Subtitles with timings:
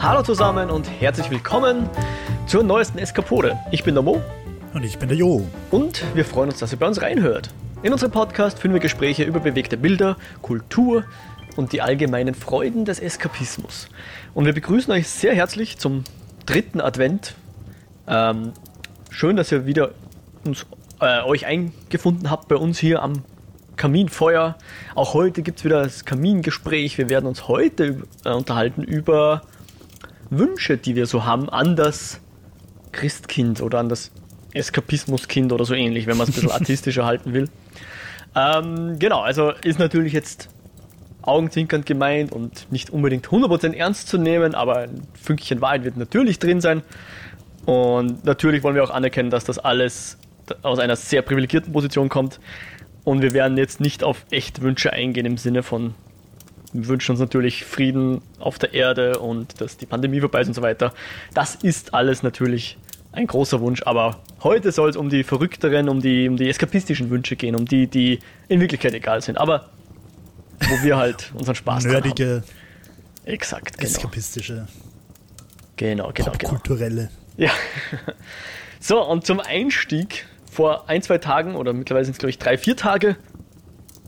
[0.00, 1.90] Hallo zusammen und herzlich willkommen
[2.46, 3.58] zur neuesten Eskapode.
[3.72, 4.22] Ich bin der Mo.
[4.72, 5.44] Und ich bin der Jo.
[5.72, 7.50] Und wir freuen uns, dass ihr bei uns reinhört.
[7.82, 11.02] In unserem Podcast führen wir Gespräche über bewegte Bilder, Kultur
[11.56, 13.88] und die allgemeinen Freuden des Eskapismus.
[14.34, 16.04] Und wir begrüßen euch sehr herzlich zum
[16.46, 17.34] dritten Advent.
[18.06, 18.52] Ähm,
[19.10, 19.90] schön, dass ihr wieder
[20.44, 20.64] uns,
[21.00, 23.24] äh, euch eingefunden habt bei uns hier am
[23.74, 24.56] Kaminfeuer.
[24.94, 26.98] Auch heute gibt es wieder das Kamingespräch.
[26.98, 29.42] Wir werden uns heute äh, unterhalten über
[30.30, 32.20] Wünsche, die wir so haben an das
[32.92, 34.10] Christkind oder an das
[34.54, 37.48] Eskapismuskind oder so ähnlich, wenn man es ein bisschen artistischer halten will.
[38.34, 40.48] Ähm, genau, also ist natürlich jetzt
[41.22, 46.38] augenzwinkernd gemeint und nicht unbedingt 100% ernst zu nehmen, aber ein Fünkchen Wahrheit wird natürlich
[46.38, 46.82] drin sein.
[47.66, 50.16] Und natürlich wollen wir auch anerkennen, dass das alles
[50.62, 52.40] aus einer sehr privilegierten Position kommt.
[53.04, 55.94] Und wir werden jetzt nicht auf echte Wünsche eingehen im Sinne von,
[56.72, 60.62] wünschen uns natürlich Frieden auf der Erde und dass die Pandemie vorbei ist und so
[60.62, 60.92] weiter.
[61.34, 62.78] Das ist alles natürlich
[63.12, 67.10] ein großer Wunsch, aber heute soll es um die verrückteren, um die, um die eskapistischen
[67.10, 69.70] Wünsche gehen, um die, die in Wirklichkeit egal sind, aber
[70.60, 73.32] wo wir halt unseren Spaß Nerdige, haben.
[73.32, 73.90] Exakt, genau.
[73.90, 74.66] Eskapistische.
[75.76, 76.50] Genau, genau, genau.
[76.50, 77.10] Kulturelle.
[77.36, 77.50] Ja.
[78.80, 82.56] So, und zum Einstieg vor ein, zwei Tagen oder mittlerweile sind es, glaube ich, drei,
[82.56, 83.16] vier Tage,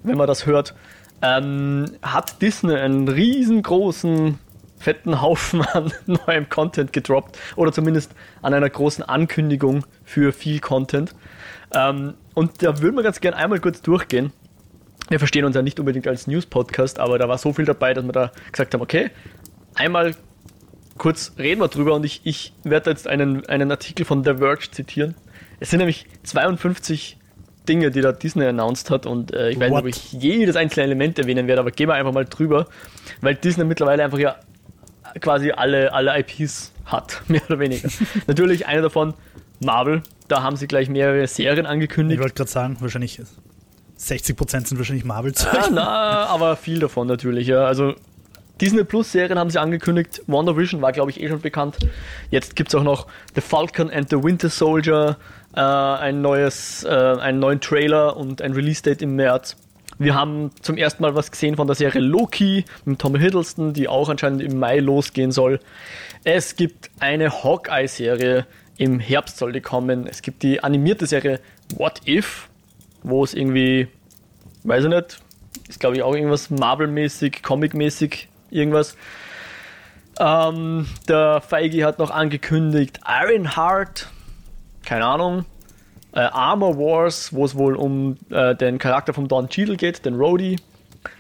[0.02, 0.74] wenn man das hört,
[1.22, 4.38] ähm, hat Disney einen riesengroßen,
[4.78, 11.14] fetten Haufen an neuem Content gedroppt oder zumindest an einer großen Ankündigung für viel Content.
[11.74, 14.32] Ähm, und da würden wir ganz gerne einmal kurz durchgehen.
[15.08, 18.04] Wir verstehen uns ja nicht unbedingt als News-Podcast, aber da war so viel dabei, dass
[18.04, 19.10] wir da gesagt haben, okay,
[19.74, 20.14] einmal
[20.98, 24.70] kurz reden wir drüber und ich, ich werde jetzt einen, einen Artikel von The Verge
[24.70, 25.14] zitieren.
[25.58, 27.18] Es sind nämlich 52
[27.70, 29.62] Dinge, die da Disney announced hat und äh, ich What?
[29.62, 32.66] weiß nicht, ob ich jedes einzelne Element erwähnen werde, aber gehen wir einfach mal drüber,
[33.20, 34.34] weil Disney mittlerweile einfach ja
[35.20, 37.88] quasi alle, alle IPs hat, mehr oder weniger.
[38.26, 39.14] Natürlich eine davon
[39.60, 42.18] Marvel, da haben sie gleich mehrere Serien angekündigt.
[42.18, 43.20] Ich wollte gerade sagen, wahrscheinlich
[43.98, 47.66] 60% sind wahrscheinlich marvel Ah, na, aber viel davon natürlich, ja.
[47.66, 47.94] Also
[48.60, 50.22] Disney Plus Serien haben sie angekündigt.
[50.26, 51.78] WandaVision war, glaube ich, eh schon bekannt.
[52.30, 55.16] Jetzt gibt es auch noch The Falcon and the Winter Soldier,
[55.56, 59.56] äh, ein neues, äh, einen neuen Trailer und ein Release-Date im März.
[59.98, 63.86] Wir haben zum ersten Mal was gesehen von der Serie Loki mit Tom Hiddleston, die
[63.86, 65.60] auch anscheinend im Mai losgehen soll.
[66.24, 68.46] Es gibt eine Hawkeye-Serie,
[68.78, 70.06] im Herbst soll die kommen.
[70.06, 71.38] Es gibt die animierte Serie
[71.76, 72.48] What If,
[73.02, 73.88] wo es irgendwie,
[74.64, 75.20] weiß ich nicht,
[75.68, 78.96] ist glaube ich auch irgendwas Marvel-mäßig, Comic-mäßig, irgendwas.
[80.18, 84.08] Ähm, der Feige hat noch angekündigt Ironheart,
[84.84, 85.44] keine Ahnung.
[86.12, 90.16] Äh, Armor Wars, wo es wohl um äh, den Charakter von Don Cheadle geht, den
[90.16, 90.56] Rhodey.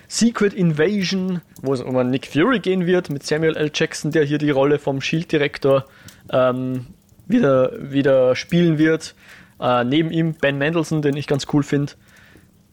[0.08, 3.70] Secret Invasion, wo es um Nick Fury gehen wird, mit Samuel L.
[3.72, 5.84] Jackson, der hier die Rolle vom Shield-Direktor
[6.32, 6.86] ähm,
[7.28, 9.14] wieder, wieder spielen wird.
[9.60, 11.92] Äh, neben ihm Ben Mendelssohn, den ich ganz cool finde,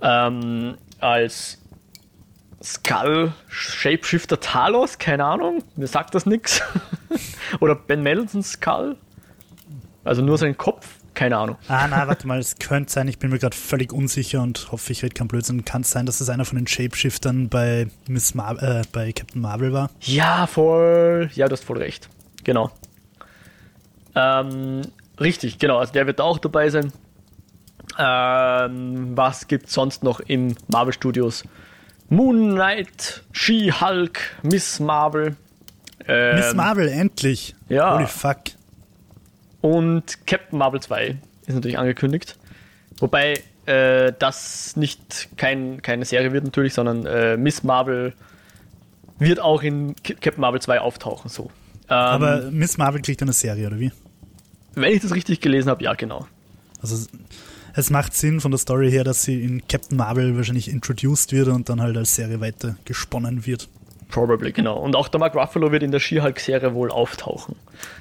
[0.01, 1.61] ähm, als
[2.63, 6.61] Skull Shapeshifter Talos, keine Ahnung, mir sagt das nichts.
[7.59, 8.97] Oder Ben Mendelssohn Skull,
[10.03, 11.57] also nur sein Kopf, keine Ahnung.
[11.67, 14.91] Ah, na, warte mal, es könnte sein, ich bin mir gerade völlig unsicher und hoffe,
[14.91, 15.65] ich rede kein Blödsinn.
[15.65, 19.41] Kann es sein, dass es einer von den Shapeshiftern bei, Miss Mar äh, bei Captain
[19.41, 19.89] Marvel war?
[20.01, 21.29] Ja, voll.
[21.33, 22.09] Ja, du hast voll recht.
[22.43, 22.71] Genau.
[24.15, 24.81] Ähm,
[25.19, 25.77] richtig, genau.
[25.79, 26.91] Also der wird auch dabei sein.
[27.99, 31.43] Ähm, was gibt es sonst noch im Marvel Studios?
[32.09, 35.35] Moon Knight, She-Hulk, Miss Marvel.
[36.07, 37.55] Ähm, Miss Marvel, endlich.
[37.69, 37.95] Ja.
[37.95, 38.37] Holy fuck.
[39.61, 41.17] Und Captain Marvel 2
[41.47, 42.37] ist natürlich angekündigt.
[42.99, 48.13] Wobei äh, das nicht kein, keine Serie wird natürlich, sondern äh, Miss Marvel
[49.19, 51.29] wird auch in Captain Marvel 2 auftauchen.
[51.29, 51.45] So.
[51.89, 53.91] Ähm, Aber Miss Marvel kriegt eine Serie, oder wie?
[54.75, 56.27] Wenn ich das richtig gelesen habe, ja, genau.
[56.81, 57.07] Also
[57.77, 61.47] es macht Sinn von der Story her, dass sie in Captain Marvel wahrscheinlich introduced wird
[61.47, 63.69] und dann halt als Serie weiter gesponnen wird.
[64.09, 64.79] Probably, genau.
[64.79, 67.55] Und auch der Mark Ruffalo wird in der She-Hulk-Serie wohl auftauchen.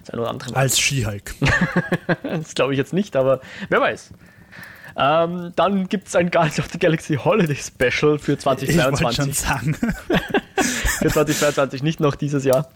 [0.07, 1.35] Das oder andere Als She-Hulk.
[2.23, 4.13] das glaube ich jetzt nicht, aber wer weiß.
[4.97, 9.09] Ähm, dann gibt es ein Guardians of the Galaxy Holiday Special für 2022.
[9.09, 9.75] Ich schon sagen.
[11.03, 12.71] für 2022, nicht noch dieses Jahr.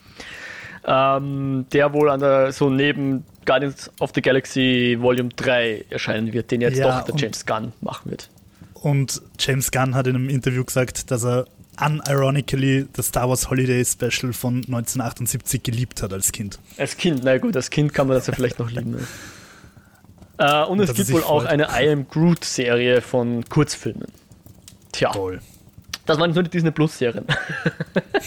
[0.84, 6.50] Ähm, der wohl an der, so neben Guardians of the Galaxy Volume 3 erscheinen wird,
[6.50, 8.30] den jetzt ja, doch der James Gunn machen wird.
[8.74, 11.46] Und James Gunn hat in einem Interview gesagt, dass er
[11.80, 16.58] unironically das Star Wars Holiday Special von 1978 geliebt hat als Kind.
[16.76, 18.92] Als Kind, na gut, als Kind kann man das ja vielleicht noch lieben.
[18.92, 18.98] Ne?
[20.40, 21.30] Äh, und, und es gibt wohl freut.
[21.30, 24.06] auch eine I Am Groot Serie von Kurzfilmen.
[24.90, 25.12] Tja.
[25.12, 25.42] Toll.
[26.06, 27.26] Das waren nur die Disney Plus Serien.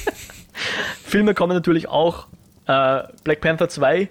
[1.04, 2.28] Filme kommen natürlich auch
[2.68, 4.10] Äh, Black Panther 2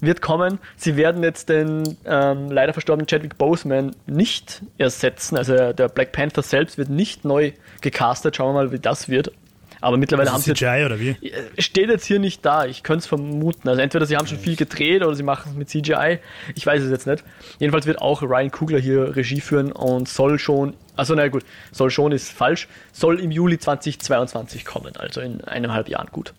[0.00, 0.58] wird kommen.
[0.76, 5.36] Sie werden jetzt den ähm, leider verstorbenen Chadwick Boseman nicht ersetzen.
[5.36, 8.36] Also der Black Panther selbst wird nicht neu gecastet.
[8.36, 9.32] Schauen wir mal, wie das wird.
[9.80, 10.64] Aber mittlerweile Also haben sie.
[10.64, 11.10] CGI oder wie?
[11.10, 12.64] Äh, Steht jetzt hier nicht da.
[12.64, 13.68] Ich könnte es vermuten.
[13.68, 16.20] Also entweder sie haben schon viel gedreht oder sie machen es mit CGI.
[16.54, 17.24] Ich weiß es jetzt nicht.
[17.58, 21.90] Jedenfalls wird auch Ryan Coogler hier Regie führen und soll schon, also na gut, soll
[21.90, 26.32] schon ist falsch, soll im Juli 2022 kommen, also in eineinhalb Jahren gut.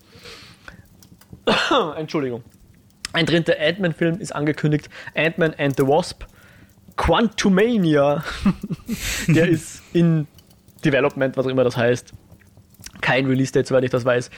[1.96, 2.42] Entschuldigung.
[3.12, 6.24] Ein dritter Ant-Man-Film ist angekündigt, Ant-Man and the Wasp.
[6.96, 8.24] Quantumania.
[9.28, 10.26] Der ist in
[10.84, 12.12] Development, was auch immer das heißt.
[13.00, 14.30] Kein Release-Date, soweit ich das weiß.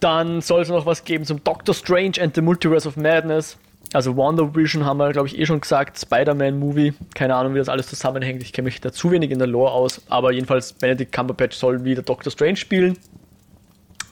[0.00, 3.58] Dann soll es noch was geben zum Doctor Strange and the Multiverse of Madness.
[3.92, 5.98] Also Wonder Vision haben wir, glaube ich, eh schon gesagt.
[5.98, 6.94] Spider-Man-Movie.
[7.14, 8.42] Keine Ahnung, wie das alles zusammenhängt.
[8.42, 10.02] Ich kenne mich da zu wenig in der Lore aus.
[10.08, 12.98] Aber jedenfalls, Benedict Cumberbatch soll wieder Doctor Strange spielen.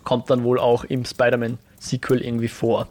[0.03, 1.05] Kommt dann wohl auch im
[1.81, 2.89] Spider-Man-Sequel irgendwie vor.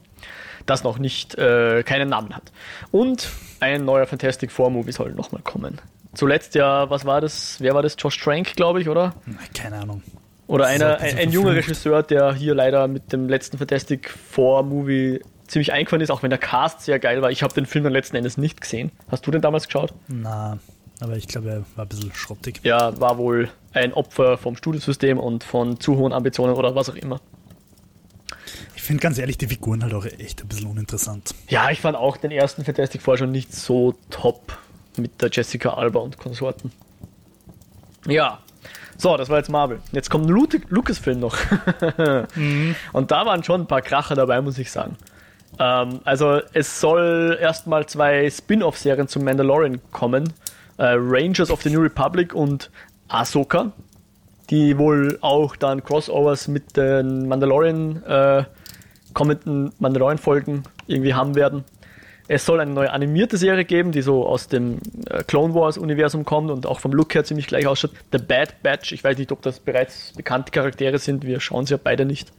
[0.66, 2.52] Das noch nicht, äh, keinen Namen hat.
[2.92, 3.30] Und
[3.60, 5.80] ein neuer Fantastic Four-Movie soll nochmal kommen.
[6.14, 7.58] Zuletzt ja, was war das?
[7.60, 7.96] Wer war das?
[7.98, 9.14] Josh Trank, glaube ich, oder?
[9.54, 10.02] Keine Ahnung.
[10.48, 11.56] Oder einer, ein ein, junger.
[11.56, 16.30] Regisseur, der hier leider mit dem letzten Fantastic Four Movie ziemlich eingefallen ist, auch wenn
[16.30, 17.32] der Cast sehr geil war.
[17.32, 18.92] Ich habe den Film dann letzten Endes nicht gesehen.
[19.10, 19.94] Hast du den damals geschaut?
[20.08, 20.58] Na,
[21.00, 22.62] aber ich glaube, er war ein bisschen schrottig.
[22.64, 26.96] Ja, war wohl ein Opfer vom Studiosystem und von zu hohen Ambitionen oder was auch
[26.96, 27.20] immer.
[28.88, 31.36] Ich finde ganz ehrlich die Figuren halt auch echt ein bisschen uninteressant.
[31.50, 34.58] Ja, ich fand auch den ersten Fantastic Four schon nicht so top
[34.96, 36.72] mit der Jessica Alba und Konsorten.
[38.06, 38.40] Ja,
[38.96, 39.82] so, das war jetzt Marvel.
[39.92, 41.36] Jetzt kommt Lu Lucasfilm noch.
[42.94, 44.96] Und da waren schon ein paar Kracher dabei, muss ich sagen.
[45.60, 50.32] Ähm, also es soll erstmal zwei Spin-off-Serien zum Mandalorian kommen.
[50.78, 52.72] Äh, Rangers of the New Republic und
[53.10, 53.74] Ahsoka,
[54.50, 58.44] die wohl auch dann Crossovers mit den Mandalorian äh,
[59.18, 61.64] kommenden Mandalorian-Folgen irgendwie haben werden.
[62.28, 64.78] Es soll eine neue animierte Serie geben, die so aus dem
[65.10, 67.92] äh, Clone Wars-Universum kommt und auch vom Look her ziemlich gleich ausschaut.
[68.12, 71.74] The Bad Batch, ich weiß nicht, ob das bereits bekannte Charaktere sind, wir schauen sie
[71.74, 72.32] ja beide nicht.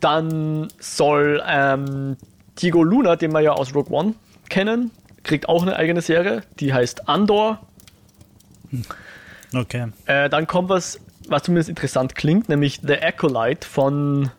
[0.00, 2.18] Dann soll ähm,
[2.58, 4.14] Diego Luna, den wir ja aus Rogue One
[4.50, 4.90] kennen,
[5.22, 7.60] kriegt auch eine eigene Serie, die heißt Andor.
[9.54, 9.86] Okay.
[10.04, 14.30] Äh, dann kommt was, was zumindest interessant klingt, nämlich The Acolyte von.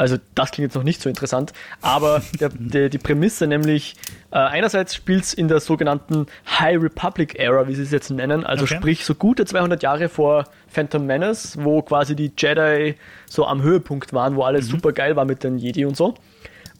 [0.00, 1.52] Also, das klingt jetzt noch nicht so interessant,
[1.82, 3.96] aber der, der, die Prämisse, nämlich
[4.30, 6.26] äh, einerseits spielt es in der sogenannten
[6.58, 8.76] High Republic Era, wie sie es jetzt nennen, also Okay.
[8.76, 12.94] sprich so gute 200 Jahre vor Phantom Menace, wo quasi die Jedi
[13.28, 16.14] so am Höhepunkt waren, wo alles super geil war mit den Jedi und so.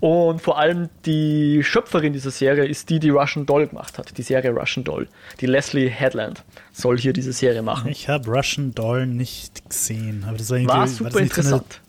[0.00, 4.23] Und vor allem die Schöpferin dieser Serie ist die, die Russian Doll gemacht hat, die
[4.23, 5.08] Serie Russian Doll.
[5.43, 6.43] Die Leslie Headland
[6.73, 7.90] soll hier diese Serie machen.
[7.90, 11.81] Ich habe Russian Doll nicht gesehen, aber das war irgendwie War war super das nicht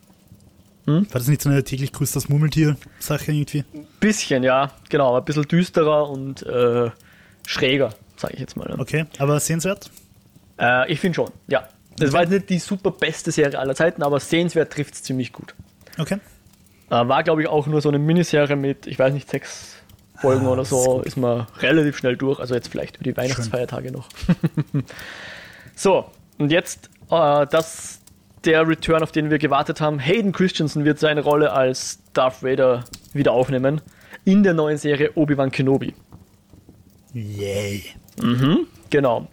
[0.86, 1.14] interessant.
[1.14, 3.64] war das nicht so eine täglich grüßt das Murmeltier-Sache irgendwie?
[4.00, 6.90] Bisschen, ja, genau, aber ein bisschen düsterer und äh,
[7.46, 8.68] schräger, sage ich jetzt mal.
[8.70, 8.76] ne?
[8.80, 9.90] Okay, aber sehenswert?
[10.60, 11.68] Äh, ich finde schon, ja.
[12.00, 15.34] Es war jetzt nicht die super beste Serie aller Zeiten, aber sehenswert trifft es ziemlich
[15.34, 15.54] gut.
[16.00, 16.16] Okay.
[16.90, 19.76] Äh, war, glaube ich, auch nur so eine Miniserie mit, ich weiß nicht, sechs
[20.20, 21.06] Folgen Ah, oder das ist so, gut.
[21.06, 22.40] ist man relativ schnell durch.
[22.40, 24.08] Also jetzt vielleicht für die Weihnachtsfeiertage noch.
[25.76, 26.06] so,
[26.38, 28.01] und jetzt äh, das
[28.46, 30.00] der Return, auf den wir gewartet haben.
[30.00, 33.82] Hayden Christensen wird seine Rolle als Darth Vader wieder aufnehmen
[34.26, 35.94] in der neuen Serie Obi-Wan Kenobi.
[37.14, 37.84] Yay.
[38.90, 39.28] Genau.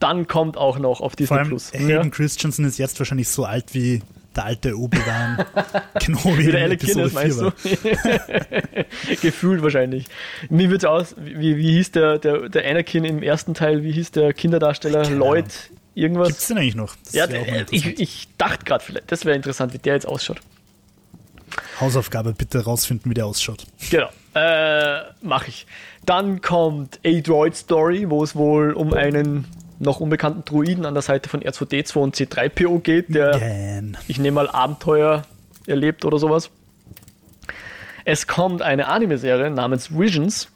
[0.00, 1.72] Dann kommt auch noch auf Vor Disney allem Plus.
[1.72, 2.08] Hayden Ja.
[2.08, 4.00] Christensen ist jetzt wahrscheinlich so alt wie
[4.36, 5.44] der alte Obi-Wan
[6.00, 7.52] Kenobi Wie der Alec Guinness, 4 meinst du?
[9.22, 10.06] Gefühlt wahrscheinlich.
[10.48, 14.12] Mir wird's aus, wie, wie hieß der, der, der Anakin im ersten Teil, wie hieß
[14.12, 15.10] der Kinderdarsteller?
[15.10, 15.70] Lloyd.
[15.98, 16.28] Irgendwas?
[16.28, 16.96] Gibt's den eigentlich noch?
[17.04, 20.06] Das ja, mal der, ich, ich dachte gerade vielleicht, das wäre interessant, wie der jetzt
[20.06, 20.40] ausschaut.
[21.80, 23.64] Hausaufgabe, bitte rausfinden, wie der ausschaut.
[23.90, 25.66] Genau, äh, mache ich.
[26.04, 29.46] Dann kommt A Droid Story, wo es wohl um einen
[29.78, 33.96] noch unbekannten Druiden an der Seite von R2D2 und C3PO geht, der Gan.
[34.08, 35.22] ich nehme mal Abenteuer
[35.66, 36.50] erlebt oder sowas.
[38.04, 40.48] Es kommt eine Anime-Serie namens Visions.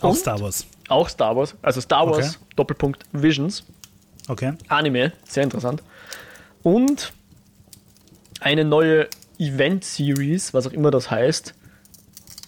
[0.00, 0.16] Auch?
[0.16, 0.66] Star Wars.
[0.88, 2.46] Auch Star Wars, also Star Wars, Okay.
[2.56, 3.64] Doppelpunkt Visions.
[4.28, 4.54] Okay.
[4.68, 5.82] Anime, sehr interessant.
[6.62, 7.12] Und
[8.40, 11.54] eine neue Event-Series, was auch immer das heißt.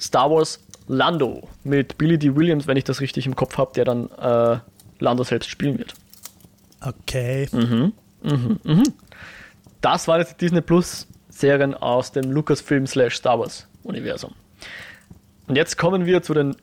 [0.01, 2.35] Star Wars Lando mit Billy D.
[2.37, 4.59] Williams, wenn ich das richtig im Kopf habe, der dann äh,
[4.99, 5.95] Lando selbst spielen wird.
[6.81, 7.49] Okay.
[7.53, 7.93] Mhm.
[9.81, 14.33] Das waren jetzt die Disney Plus Serien aus dem Lucasfilm slash Star Wars Universum.
[15.47, 16.57] Und jetzt kommen wir zu den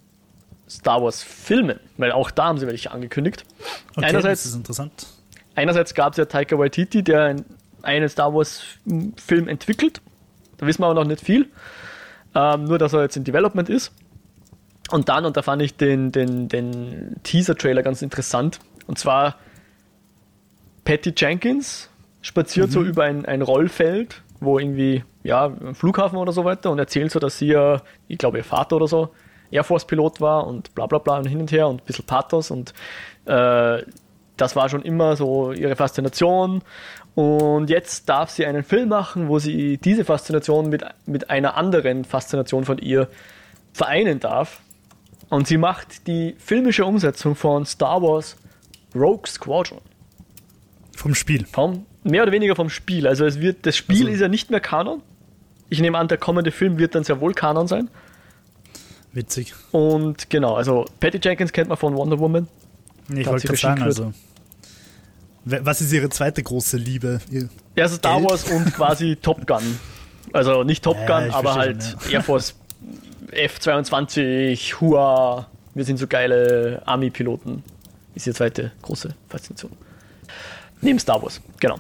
[0.78, 3.46] Star Wars Filmen, weil auch da haben sie welche angekündigt.
[3.96, 5.08] okay einerseits das ist interessant.
[5.56, 7.46] einerseits gab es ja Taika Waititi, der ein-
[7.84, 8.64] einen Star Wars
[9.18, 10.02] Film entwickelt.
[10.58, 11.50] Da wissen wir aber noch nicht viel.
[12.36, 13.92] Ähm, nur, dass er jetzt in Development ist.
[14.90, 18.60] Und dann, und da fand ich den, den, den Teaser-Trailer ganz interessant.
[18.88, 19.36] Und zwar
[20.86, 21.90] Patty Jenkins
[22.22, 22.72] spaziert mhm.
[22.72, 27.12] so über ein, ein Rollfeld, wo irgendwie, ja, ein Flughafen oder so weiter und erzählt
[27.12, 29.10] so, dass sie ja, ich glaube, ihr Vater oder so,
[29.54, 32.52] Air Force-Pilot war und bla bla bla und hin und her und ein bisschen Pathos
[32.52, 32.74] und
[33.26, 33.84] äh,
[34.38, 36.62] das war schon immer so ihre Faszination.
[37.16, 42.06] Und jetzt darf sie einen Film machen, wo sie diese Faszination mit, mit einer anderen
[42.06, 43.08] Faszination von ihr
[43.72, 44.62] vereinen darf.
[45.30, 48.36] Und sie macht die filmische Umsetzung von Star Wars
[48.96, 49.82] Rogue Squadron.
[50.96, 51.46] Vom Spiel.
[51.46, 53.08] Vom, mehr oder weniger vom Spiel.
[53.08, 54.10] Also es wird, das Spiel also.
[54.10, 55.02] ist ja nicht mehr Kanon.
[55.70, 57.90] Ich nehme an, der kommende Film wird dann sehr wohl Kanon sein.
[59.14, 59.54] Witzig.
[59.72, 62.48] Und genau, also Patty Jenkins kennt man von Wonder Woman.
[63.16, 64.14] Ich wollte gerade sagen, also.
[65.46, 67.20] Was ist Ihre zweite große Liebe?
[67.30, 68.24] Ihr ja, also Star?
[68.24, 69.80] Wars und quasi Top Gun.
[70.32, 72.14] Also nicht Top Gun, ja, aber halt ja.
[72.14, 72.56] Air Force
[73.32, 75.48] F-22, Hua.
[75.74, 77.64] Wir sind so geile Army-Piloten.
[78.16, 79.72] Ist Ihre zweite große Faszination.
[80.82, 81.78] Neben Star Wars, genau.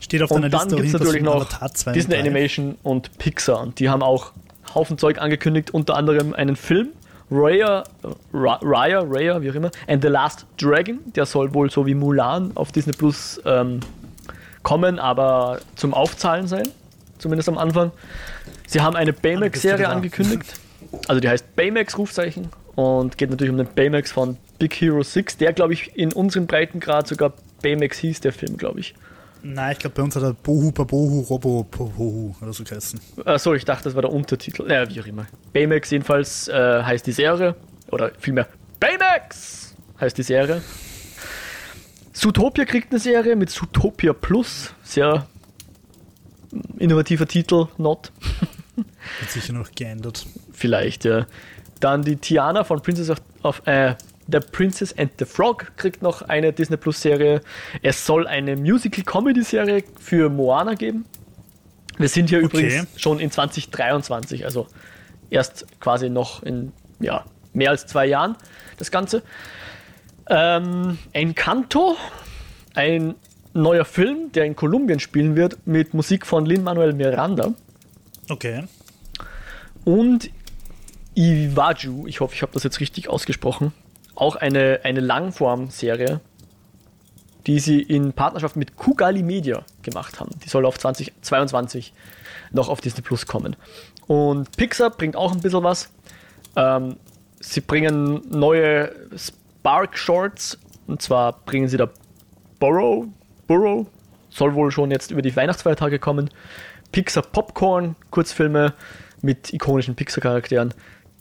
[0.00, 1.48] Steht auf deiner und dann gibt es natürlich noch
[1.92, 3.60] Disney Animation und Pixar.
[3.60, 4.32] Und die haben auch
[4.74, 6.88] Haufen Zeug angekündigt, unter anderem einen Film,
[7.30, 7.84] Raya,
[8.32, 12.52] Raya, Raya, wie auch immer, and the Last Dragon, der soll wohl so wie Mulan
[12.54, 13.80] auf Disney Plus ähm,
[14.62, 16.68] kommen, aber zum Aufzahlen sein,
[17.18, 17.90] zumindest am Anfang.
[18.66, 20.54] Sie haben eine Baymax-Serie angekündigt,
[21.08, 22.48] also die heißt Baymax Rufzeichen.
[22.76, 26.46] Und geht natürlich um den Baymax von Big Hero 6, der glaube ich in unserem
[26.46, 27.32] Breitengrad sogar
[27.62, 28.94] Baymax hieß, der Film, glaube ich.
[29.48, 33.00] Nein, ich glaube, bei uns hat er Bohu Babohu Robo Pohohu oder so geheißen.
[33.24, 34.66] Achso, ich dachte, das war der Untertitel.
[34.66, 35.26] Naja, wie auch immer.
[35.52, 37.54] Baymax jedenfalls äh, heißt die Serie.
[37.92, 38.48] Oder vielmehr
[38.80, 40.62] Baymax heißt die Serie.
[42.12, 44.74] Zootopia kriegt eine Serie mit Zootopia Plus.
[44.82, 45.26] Sehr
[46.78, 48.10] innovativer Titel, not.
[49.20, 50.26] Hat sicher noch geändert.
[50.52, 51.26] Vielleicht, ja.
[51.78, 53.94] Dann die Tiana von Princess of, of äh,
[54.28, 57.40] The Princess and the Frog kriegt noch eine Disney Plus Serie.
[57.82, 61.04] Es soll eine Musical Comedy Serie für Moana geben.
[61.98, 62.46] Wir sind hier okay.
[62.46, 64.66] übrigens schon in 2023, also
[65.30, 68.36] erst quasi noch in ja, mehr als zwei Jahren
[68.78, 69.22] das Ganze.
[70.28, 71.96] Ähm, Encanto,
[72.74, 73.14] ein
[73.54, 77.54] neuer Film, der in Kolumbien spielen wird, mit Musik von Lin-Manuel Miranda.
[78.28, 78.64] Okay.
[79.84, 80.30] Und
[81.14, 83.72] Iwaju, ich hoffe, ich habe das jetzt richtig ausgesprochen,
[84.16, 86.20] auch eine, eine Langform-Serie,
[87.46, 90.30] die sie in Partnerschaft mit Kugali Media gemacht haben.
[90.44, 91.92] Die soll auf 2022
[92.50, 93.56] noch auf Disney Plus kommen.
[94.06, 95.90] Und Pixar bringt auch ein bisschen was.
[96.56, 96.96] Ähm,
[97.40, 100.58] sie bringen neue Spark Shorts.
[100.86, 101.88] Und zwar bringen sie da
[102.58, 103.06] Burrow.
[103.46, 103.86] Burrow
[104.30, 106.30] soll wohl schon jetzt über die Weihnachtsfeiertage kommen.
[106.92, 108.74] Pixar Popcorn, Kurzfilme
[109.22, 110.72] mit ikonischen Pixar-Charakteren.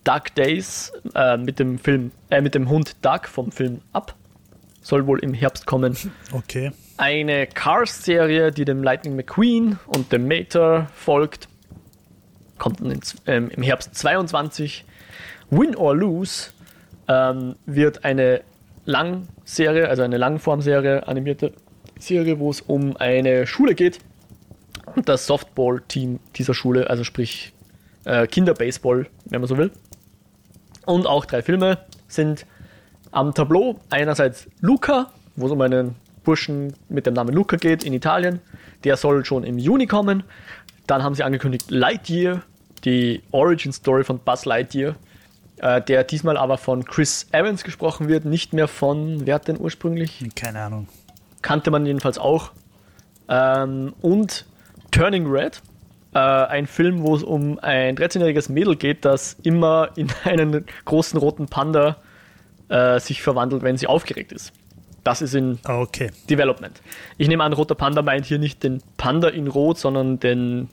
[0.06, 4.16] Dark Days äh, mit dem Film, äh, mit dem Hund Duck vom Film Up.
[4.82, 5.98] Soll wohl im Herbst kommen.
[6.32, 6.72] Okay.
[6.98, 11.50] Eine Cars-Serie, die dem Lightning McQueen und dem Mater folgt.
[12.60, 14.86] Kommt ins, ähm, im Herbst 22.
[15.50, 16.52] Win or Lose
[17.08, 18.42] ähm, wird eine
[18.86, 21.52] Langserie, also eine Langformserie, animierte
[22.00, 24.00] Serie, wo es um eine Schule geht
[24.96, 27.54] und das Softball-Team dieser Schule, also sprich
[28.06, 29.72] äh, Kinderbaseball, wenn man so will
[30.86, 32.46] und auch drei Filme sind
[33.12, 33.80] am Tableau.
[33.90, 38.42] Einerseits Luca, wo es um einen Burschen mit dem Namen Luca geht in Italien.
[38.84, 40.24] Der soll schon im Juni kommen.
[40.88, 42.42] Dann haben sie angekündigt Lightyear,
[42.84, 44.96] die Origin Story von Buzz Lightyear,
[45.58, 49.60] äh, der diesmal aber von Chris Evans gesprochen wird, nicht mehr von, wer hat denn
[49.60, 50.30] ursprünglich?
[50.36, 50.88] Keine Ahnung.
[51.42, 52.52] Kannte man jedenfalls auch.
[53.28, 54.46] Ähm, und
[54.92, 55.62] Turning Red,
[56.16, 61.20] äh, ein Film, wo es um ein 13-jähriges Mädel geht, das immer in einen großen
[61.20, 61.98] roten Panda
[62.70, 64.54] äh, sich verwandelt, wenn sie aufgeregt ist.
[65.04, 66.12] Das ist in okay.
[66.30, 66.82] Development.
[67.18, 70.70] Ich nehme an, roter Panda meint hier nicht den Panda in Rot, sondern den,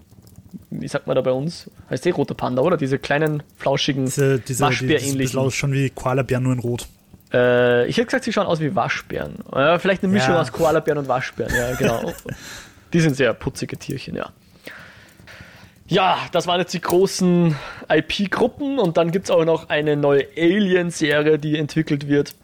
[0.71, 1.71] wie sagt man da bei uns?
[1.91, 2.79] Heißt der roter Panda, oder?
[2.79, 5.45] Diese kleinen, flauschigen, diese, diese, Waschbär-ähnlichen.
[5.45, 6.87] Die, schon wie Koalabären, nur in Rot.
[7.33, 9.35] Äh, ich hätte gesagt, sie schauen aus wie Waschbären.
[9.53, 10.41] Äh, vielleicht eine Mischung ja.
[10.41, 12.13] aus Koalabären und Waschbären, ja, genau.
[12.95, 14.31] die sind sehr putzige Tierchen, ja.
[15.89, 17.57] Ja, das waren jetzt die großen
[17.89, 22.35] IP-Gruppen und dann gibt es auch noch eine neue Alien-Serie, die entwickelt wird.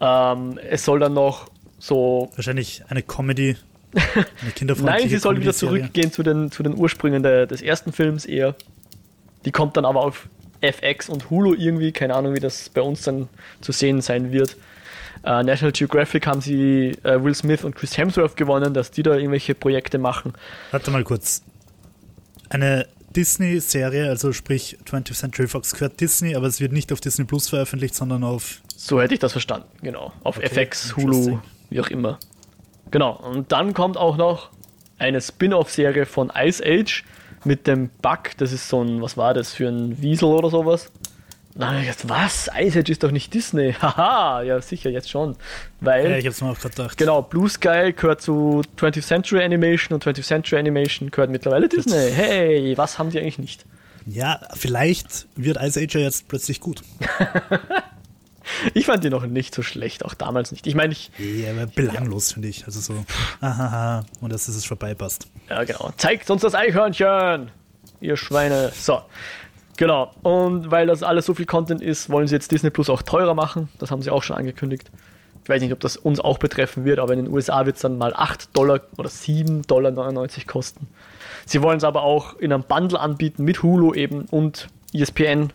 [0.00, 2.30] Ähm, es soll dann noch so.
[2.34, 3.56] Wahrscheinlich eine Comedy.
[3.94, 8.26] Eine Nein, sie soll wieder zurückgehen zu den, zu den Ursprüngen der, des ersten Films
[8.26, 8.54] eher.
[9.44, 10.28] Die kommt dann aber auf
[10.60, 11.92] FX und Hulu irgendwie.
[11.92, 13.28] Keine Ahnung, wie das bei uns dann
[13.60, 14.56] zu sehen sein wird.
[15.24, 19.14] Uh, National Geographic haben sie uh, Will Smith und Chris Hemsworth gewonnen, dass die da
[19.14, 20.34] irgendwelche Projekte machen.
[20.70, 21.42] Warte mal kurz
[22.48, 27.24] eine Disney-Serie, also sprich 20th Century Fox gehört Disney, aber es wird nicht auf Disney
[27.24, 28.60] Plus veröffentlicht, sondern auf.
[28.76, 30.12] So hätte ich das verstanden, genau.
[30.22, 31.38] Auf okay, FX, Hulu,
[31.70, 32.18] wie auch immer.
[32.90, 33.16] Genau.
[33.16, 34.50] Und dann kommt auch noch
[34.98, 37.04] eine Spin-off-Serie von Ice Age
[37.44, 38.36] mit dem Bug.
[38.36, 40.92] Das ist so ein, was war das für ein Wiesel oder sowas?
[41.58, 42.50] Na, jetzt, was?
[42.58, 43.72] Ice Age ist doch nicht Disney.
[43.80, 45.36] Haha, ja sicher, jetzt schon.
[45.80, 46.98] Weil, ja, ich hab's mir auch gedacht.
[46.98, 52.10] Genau, Blue Sky gehört zu 20th Century Animation und 20th Century Animation gehört mittlerweile Disney.
[52.12, 53.64] Hey, was haben die eigentlich nicht?
[54.04, 56.82] Ja, vielleicht wird Ice Age ja jetzt plötzlich gut.
[58.74, 60.66] ich fand die noch nicht so schlecht, auch damals nicht.
[60.66, 61.10] Ich meine, ich.
[61.18, 62.34] Ja, aber belanglos, ja.
[62.34, 62.66] finde ich.
[62.66, 63.04] Also so,
[63.40, 65.26] ahaha, und dass es vorbei passt.
[65.48, 65.90] Ja, genau.
[65.96, 67.50] Zeigt uns das Eichhörnchen,
[68.00, 68.72] ihr Schweine.
[68.74, 69.00] So.
[69.76, 70.10] Genau.
[70.22, 73.34] Und weil das alles so viel Content ist, wollen sie jetzt Disney Plus auch teurer
[73.34, 73.68] machen.
[73.78, 74.90] Das haben sie auch schon angekündigt.
[75.44, 77.82] Ich weiß nicht, ob das uns auch betreffen wird, aber in den USA wird es
[77.82, 80.88] dann mal 8 Dollar oder 7,99 Dollar kosten.
[81.44, 85.52] Sie wollen es aber auch in einem Bundle anbieten mit Hulu eben und ESPN.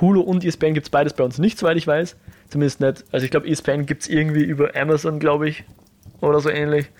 [0.00, 2.16] Hulu und ESPN gibt es beides bei uns nicht, soweit ich weiß.
[2.48, 3.04] Zumindest nicht.
[3.12, 5.62] Also ich glaube, ESPN gibt es irgendwie über Amazon, glaube ich.
[6.20, 6.90] Oder so ähnlich.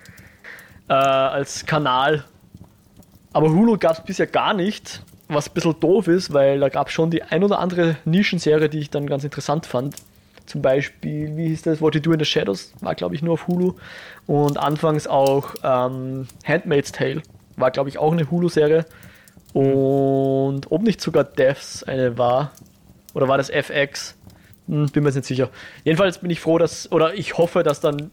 [0.87, 2.23] Äh, als Kanal.
[3.33, 6.87] Aber Hulu gab es bisher gar nicht was ein bisschen doof ist, weil da gab
[6.87, 9.95] es schon die ein oder andere Nischenserie, die ich dann ganz interessant fand.
[10.45, 11.81] Zum Beispiel, wie hieß das?
[11.81, 13.75] What You Do in the Shadows war, glaube ich, nur auf Hulu.
[14.27, 17.21] Und anfangs auch ähm, Handmaid's Tale
[17.55, 18.85] war, glaube ich, auch eine Hulu-Serie.
[19.53, 22.51] Und ob nicht sogar Deaths eine war,
[23.13, 24.15] oder war das FX?
[24.67, 25.49] Hm, bin mir jetzt nicht sicher.
[25.83, 28.11] Jedenfalls bin ich froh, dass, oder ich hoffe, dass dann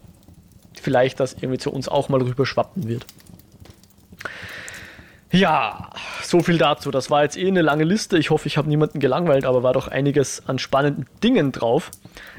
[0.80, 3.06] vielleicht das irgendwie zu uns auch mal rüber schwappen wird.
[5.32, 5.90] Ja,
[6.22, 6.90] so viel dazu.
[6.90, 8.18] Das war jetzt eh eine lange Liste.
[8.18, 11.90] Ich hoffe, ich habe niemanden gelangweilt, aber war doch einiges an spannenden Dingen drauf.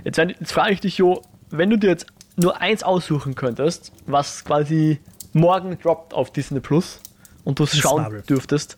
[0.04, 4.44] Jetzt, jetzt frage ich dich, Jo, wenn du dir jetzt nur eins aussuchen könntest, was
[4.44, 5.00] quasi
[5.34, 7.00] morgen droppt auf Disney Plus
[7.44, 8.22] und du es schauen Marvel.
[8.24, 8.78] dürftest,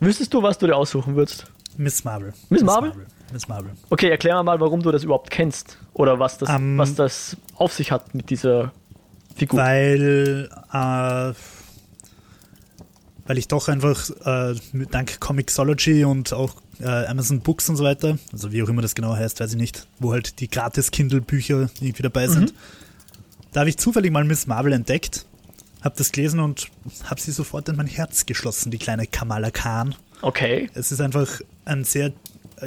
[0.00, 1.46] wüsstest du, was du dir aussuchen würdest?
[1.76, 2.28] Miss Marvel.
[2.48, 2.88] Miss, Miss Marvel?
[2.90, 3.06] Marvel?
[3.32, 3.70] Miss Marvel.
[3.90, 7.72] Okay, erklär mal, warum du das überhaupt kennst oder was das, um, was das auf
[7.72, 8.72] sich hat mit dieser
[9.36, 9.60] Figur.
[9.60, 11.32] Weil äh,
[13.30, 14.56] weil ich doch einfach äh,
[14.90, 18.96] dank Comixology und auch äh, Amazon Books und so weiter, also wie auch immer das
[18.96, 22.56] genau heißt, weiß ich nicht, wo halt die gratis Kindle-Bücher irgendwie dabei sind, mhm.
[23.52, 25.26] da habe ich zufällig mal Miss Marvel entdeckt,
[25.80, 26.70] habe das gelesen und
[27.04, 29.94] habe sie sofort in mein Herz geschlossen, die kleine Kamala Khan.
[30.22, 30.68] Okay.
[30.74, 32.12] Es ist einfach ein sehr,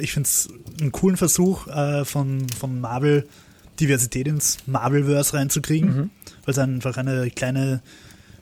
[0.00, 0.48] ich finde es
[0.80, 3.28] einen coolen Versuch äh, von, von Marvel,
[3.80, 6.10] Diversität ins Marvelverse reinzukriegen, mhm.
[6.46, 7.82] weil es einfach eine kleine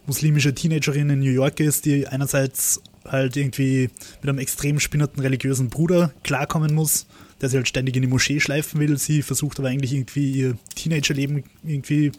[0.07, 5.69] muslimische Teenagerin in New York ist, die einerseits halt irgendwie mit einem extrem spinnerten religiösen
[5.69, 7.07] Bruder klarkommen muss,
[7.41, 8.97] der sie halt ständig in die Moschee schleifen will.
[8.99, 12.12] Sie versucht aber eigentlich irgendwie ihr Teenagerleben irgendwie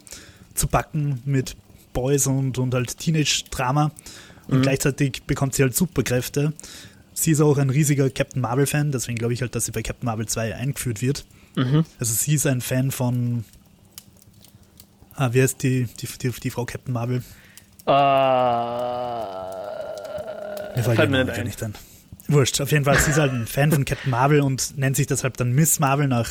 [0.54, 1.56] zu backen mit
[1.94, 3.92] Boys und, und halt Teenage-Drama.
[4.48, 4.62] Und mhm.
[4.64, 6.54] gleichzeitig bekommt sie halt Superkräfte.
[7.14, 10.06] Sie ist auch ein riesiger Captain Marvel-Fan, deswegen glaube ich halt, dass sie bei Captain
[10.06, 11.26] Marvel 2 eingeführt wird.
[11.56, 11.86] Mhm.
[12.00, 13.46] Also sie ist ein Fan von.
[15.16, 17.24] Ah, wer ist die, die, die, die Frau Captain Marvel?
[17.86, 17.92] Äh,
[20.76, 21.46] Mir fällt mir nicht ein.
[21.46, 21.74] nicht ein.
[22.28, 25.08] Wurscht, auf jeden Fall, sie ist halt ein Fan von Captain Marvel und nennt sich
[25.08, 26.30] deshalb dann Miss Marvel nach,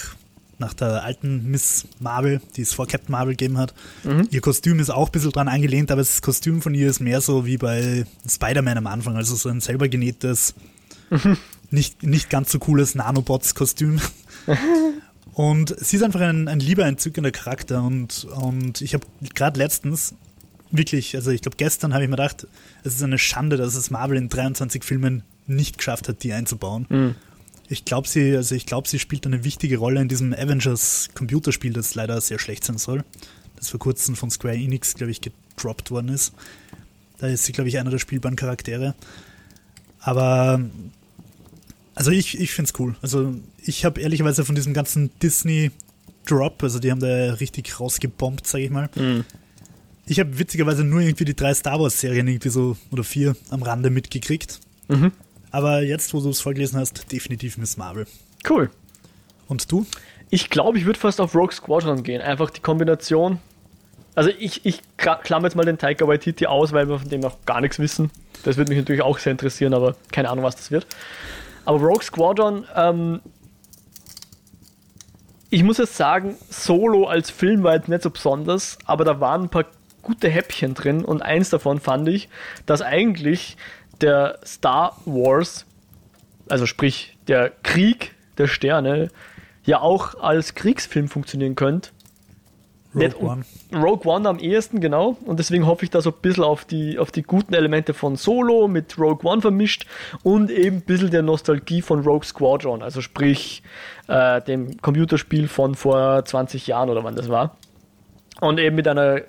[0.59, 3.75] nach der alten Miss Marvel, die es vor Captain Marvel gegeben hat.
[4.03, 4.27] Mhm.
[4.31, 7.21] Ihr Kostüm ist auch ein bisschen dran angelehnt, aber das Kostüm von ihr ist mehr
[7.21, 10.55] so wie bei Spider-Man am Anfang, also so ein selber genähtes,
[11.11, 11.37] mhm.
[11.71, 14.01] nicht, nicht ganz so cooles Nanobots-Kostüm.
[15.35, 20.15] und sie ist einfach ein, ein lieber, entzückender Charakter und, und ich habe gerade letztens
[20.73, 22.47] wirklich, also ich glaube, gestern habe ich mir gedacht,
[22.83, 26.87] es ist eine Schande, dass es Marvel in 23 Filmen nicht geschafft hat, die einzubauen.
[26.89, 27.15] Mhm.
[27.69, 31.73] Ich glaube, sie, also ich glaube, sie spielt eine wichtige Rolle in diesem Avengers Computerspiel,
[31.73, 33.05] das leider sehr schlecht sein soll.
[33.57, 36.33] Das vor kurzem von Square Enix, glaube ich, gedroppt worden ist.
[37.19, 38.95] Da ist sie, glaube ich, einer der spielbaren Charaktere.
[40.01, 40.61] Aber
[41.95, 42.97] also ich, ich finde es cool.
[43.03, 45.71] Also ich habe ehrlicherweise von diesem ganzen Disney
[46.27, 48.89] Drop, also die haben da richtig rausgebombt, sage ich mal.
[48.95, 49.25] Mhm.
[50.07, 53.91] Ich habe witzigerweise nur irgendwie die drei Star Wars-Serien irgendwie so oder vier am Rande
[53.91, 54.61] mitgekriegt.
[54.89, 55.13] Mhm.
[55.51, 58.07] Aber jetzt, wo du es vorgelesen hast, definitiv Miss Marvel.
[58.49, 58.71] Cool.
[59.49, 59.87] Und du?
[60.31, 62.23] Ich glaube, ich würde fast auf Rogue Squadron gehen.
[62.23, 63.39] Einfach die Kombination.
[64.15, 67.45] Also ich, ich klammer jetzt mal den Taika Waititi aus, weil wir von dem noch
[67.45, 68.11] gar nichts wissen.
[68.43, 70.87] Das würde mich natürlich auch sehr interessieren, aber keine Ahnung, was das wird.
[71.65, 73.21] Aber Rogue Squadron, ähm,
[75.51, 79.43] ich muss jetzt sagen, Solo als Film war jetzt nicht so besonders, aber da waren
[79.43, 79.67] ein paar
[80.03, 82.29] gute Häppchen drin und eins davon fand ich,
[82.67, 83.57] dass eigentlich
[84.01, 85.65] der Star Wars,
[86.49, 89.11] also sprich der Krieg der Sterne,
[89.65, 91.91] ja auch als Kriegsfilm funktionieren könnte.
[92.95, 93.45] Rogue One.
[93.73, 95.17] Rogue One am ehesten, genau.
[95.25, 98.17] Und deswegen hoffe ich da so ein bisschen auf die, auf die guten Elemente von
[98.17, 99.87] Solo mit Rogue One vermischt
[100.23, 103.63] und eben ein bisschen der Nostalgie von Rogue Squadron, also sprich
[104.09, 107.57] äh, dem Computerspiel von vor 20 Jahren oder wann das war.
[108.41, 109.23] Und eben mit einer äh,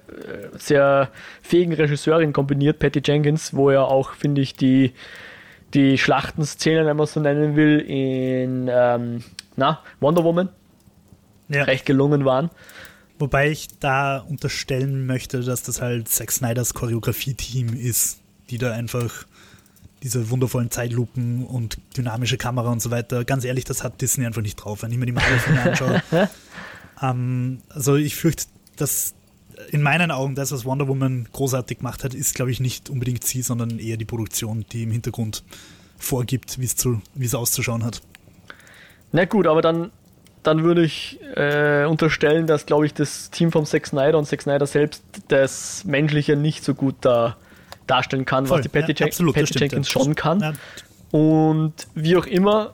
[0.57, 1.09] sehr
[1.41, 4.93] fähigen Regisseurin kombiniert, Patty Jenkins, wo ja auch, finde ich, die,
[5.73, 9.23] die Schlachtenszenen, wenn man es so nennen will, in ähm,
[9.55, 10.49] na, Wonder Woman
[11.49, 11.63] ja.
[11.63, 12.49] recht gelungen waren.
[13.19, 19.25] Wobei ich da unterstellen möchte, dass das halt Zack Snyders Choreografie-Team ist, die da einfach
[20.01, 23.23] diese wundervollen Zeitlupen und dynamische Kamera und so weiter.
[23.23, 26.03] Ganz ehrlich, das hat Disney einfach nicht drauf, wenn ich mir die Marvel-Filme anschaue.
[27.01, 29.13] ähm, also ich fürchte, dass
[29.69, 33.23] in meinen Augen das, was Wonder Woman großartig gemacht hat, ist, glaube ich, nicht unbedingt
[33.23, 35.43] sie, sondern eher die Produktion, die im Hintergrund
[35.97, 38.01] vorgibt, wie es auszuschauen hat.
[39.11, 39.91] Na gut, aber dann
[40.43, 44.41] dann würde ich äh, unterstellen, dass, glaube ich, das Team vom Zack Snyder und Zack
[44.41, 47.37] Snyder selbst das Menschliche nicht so gut da
[47.87, 50.01] darstellen kann, Voll, was die Patty, ja, absolut, Patty Jenkins ja.
[50.01, 50.39] schon kann.
[50.39, 50.53] Ja.
[51.11, 52.73] Und wie auch immer,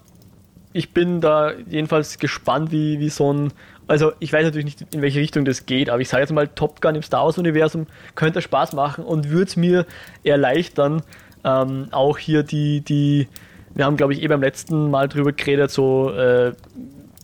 [0.73, 3.53] ich bin da jedenfalls gespannt, wie, wie so ein.
[3.89, 6.47] Also, ich weiß natürlich nicht, in welche Richtung das geht, aber ich sage jetzt mal,
[6.47, 9.87] Top Gun im Star Wars-Universum könnte Spaß machen und würde es mir
[10.23, 11.01] erleichtern,
[11.43, 13.27] ähm, auch hier die, die,
[13.73, 16.53] wir haben, glaube ich, eh beim letzten Mal drüber geredet, so äh,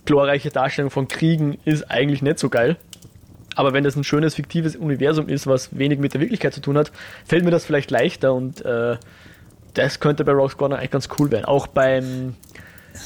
[0.05, 2.77] glorreiche Darstellung von Kriegen ist eigentlich nicht so geil.
[3.55, 6.79] Aber wenn das ein schönes, fiktives Universum ist, was wenig mit der Wirklichkeit zu tun
[6.79, 6.91] hat,
[7.25, 8.97] fällt mir das vielleicht leichter und äh,
[9.75, 11.45] das könnte bei Rogue Squadron eigentlich ganz cool werden.
[11.45, 12.33] Auch beim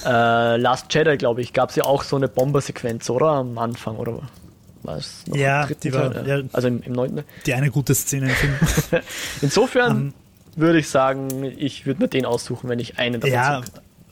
[0.06, 3.28] äh, Last Jedi, glaube ich, gab es ja auch so eine Bombersequenz, oder?
[3.28, 4.22] Am Anfang, oder
[4.84, 5.24] was?
[5.34, 7.24] Ja, die war, ja, also im, im 9.
[7.46, 8.54] Die eine gute Szene im Film.
[9.42, 10.14] Insofern um,
[10.56, 13.62] würde ich sagen, ich würde mir den aussuchen, wenn ich einen davon Ja,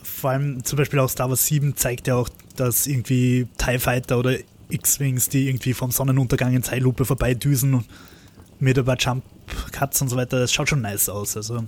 [0.02, 4.18] vor allem zum Beispiel auch Star Wars 7 zeigt ja auch, dass irgendwie TIE Fighter
[4.18, 4.36] oder
[4.70, 7.86] X-Wings, die irgendwie vom Sonnenuntergang in Zeitlupe vorbeidüsen
[8.60, 9.24] mit ein paar Jump
[9.72, 11.38] Cuts und so weiter, das schaut schon nice aus.
[11.38, 11.64] Also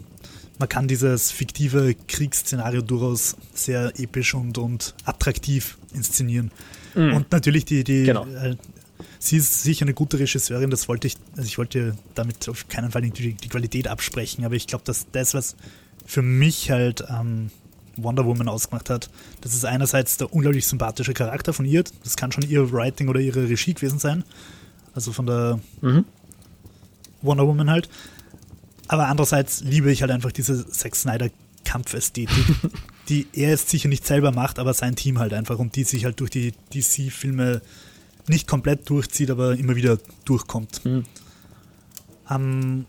[0.59, 6.51] man kann dieses fiktive Kriegsszenario durchaus sehr episch und, und attraktiv inszenieren.
[6.95, 7.13] Mhm.
[7.13, 8.25] Und natürlich die, die genau.
[8.25, 8.55] äh,
[9.19, 12.91] sie ist sicher eine gute Regisseurin, das wollte ich, also ich wollte damit auf keinen
[12.91, 15.55] Fall die, die Qualität absprechen, aber ich glaube, dass das, was
[16.05, 17.51] für mich halt ähm,
[17.95, 19.09] Wonder Woman ausgemacht hat.
[19.41, 21.83] Das ist einerseits der unglaublich sympathische Charakter von ihr.
[22.03, 24.23] Das kann schon ihr Writing oder ihre Regie gewesen sein.
[24.93, 26.05] Also von der mhm.
[27.21, 27.89] Wonder Woman halt.
[28.89, 31.29] Aber andererseits liebe ich halt einfach diese Zack Snyder
[31.63, 32.45] Kampfästhetik,
[33.09, 36.05] die er jetzt sicher nicht selber macht, aber sein Team halt einfach und die sich
[36.05, 37.61] halt durch die DC-Filme
[38.27, 40.83] nicht komplett durchzieht, aber immer wieder durchkommt.
[40.83, 41.05] Mhm.
[42.29, 42.85] Um,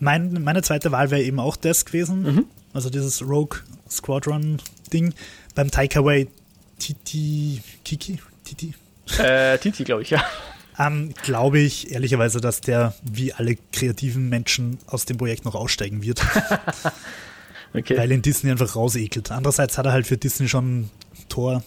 [0.00, 2.22] mein, meine zweite Wahl wäre eben auch das gewesen.
[2.22, 2.44] Mhm.
[2.72, 3.58] Also dieses Rogue
[3.90, 4.58] Squadron
[4.92, 5.12] Ding
[5.54, 6.28] beim Taika Way
[6.78, 8.74] Titi Kiki Titi
[9.18, 10.22] äh, Titi glaube ich ja
[10.78, 16.02] ähm, glaube ich ehrlicherweise, dass der wie alle kreativen Menschen aus dem Projekt noch aussteigen
[16.02, 16.22] wird.
[17.74, 17.96] okay.
[17.96, 19.30] Weil ihn Disney einfach rausekelt.
[19.30, 20.90] Andererseits hat er halt für Disney schon
[21.28, 21.62] Tor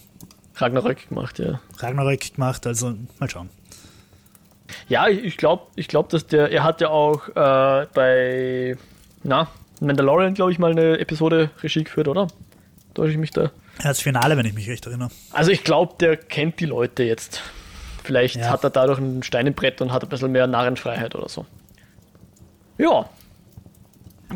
[0.56, 1.60] Ragnarök gemacht, ja.
[1.78, 3.50] Ragnarök gemacht, also mal schauen.
[4.90, 8.76] Ja, ich glaube, ich glaube, dass der, er hat ja auch äh, bei,
[9.24, 9.48] na,
[9.80, 12.28] Mandalorian, glaube ich, mal eine Episode Regie geführt, oder?
[12.94, 13.44] Täusche ich mich da?
[13.80, 15.12] Ja, das Finale, wenn ich mich recht erinnere.
[15.32, 17.42] Also ich glaube, der kennt die Leute jetzt.
[18.08, 18.50] Vielleicht ja.
[18.52, 21.46] hat er dadurch ein Stein im Brett und hat ein bisschen mehr Narrenfreiheit oder so.
[22.78, 23.10] Ja.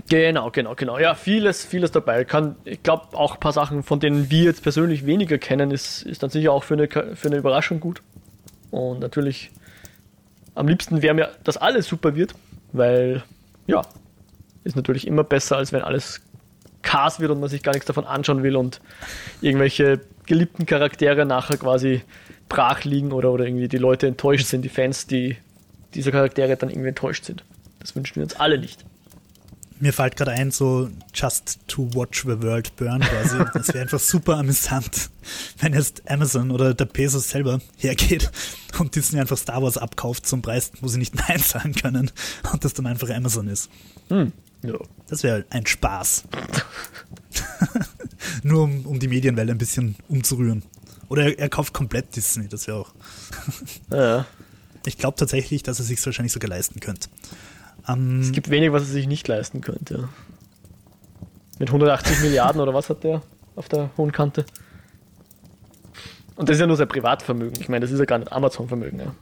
[0.09, 0.99] Genau, genau, genau.
[0.99, 2.25] Ja, vieles, vieles dabei.
[2.25, 6.01] Kann, ich glaube, auch ein paar Sachen, von denen wir jetzt persönlich weniger kennen, ist,
[6.01, 8.01] ist dann sicher auch für eine, für eine Überraschung gut.
[8.71, 9.51] Und natürlich,
[10.53, 12.33] am liebsten wäre mir, dass alles super wird,
[12.73, 13.23] weil,
[13.67, 13.83] ja,
[14.65, 16.19] ist natürlich immer besser, als wenn alles
[16.81, 18.81] Cars wird und man sich gar nichts davon anschauen will und
[19.39, 22.01] irgendwelche geliebten Charaktere nachher quasi
[22.51, 25.37] brach liegen oder, oder irgendwie die Leute enttäuscht sind, die Fans, die
[25.93, 27.45] dieser Charaktere dann irgendwie enttäuscht sind.
[27.79, 28.85] Das wünschen wir uns alle nicht.
[29.79, 33.37] Mir fällt gerade ein, so just to watch the world burn quasi.
[33.53, 35.09] Das wäre einfach super amüsant,
[35.59, 38.29] wenn jetzt Amazon oder der Pesos selber hergeht
[38.77, 42.11] und Disney einfach Star Wars abkauft zum Preis, wo sie nicht Nein sagen können
[42.51, 43.69] und das dann einfach Amazon ist.
[44.09, 44.33] Hm.
[44.63, 44.77] Ja.
[45.07, 46.25] Das wäre ein Spaß.
[48.43, 50.63] Nur um, um die Medienwelt ein bisschen umzurühren.
[51.11, 52.93] Oder er, er kauft komplett Disney, das wäre auch.
[53.91, 54.25] ja.
[54.85, 57.09] Ich glaube tatsächlich, dass er sich wahrscheinlich sogar leisten könnte.
[57.85, 60.07] Um, es gibt wenig, was er sich nicht leisten könnte.
[61.59, 63.21] Mit 180 Milliarden oder was hat der
[63.57, 64.45] auf der hohen Kante?
[66.37, 67.59] Und das ist ja nur sein Privatvermögen.
[67.59, 69.15] Ich meine, das ist ja gar nicht Amazon-Vermögen, ja.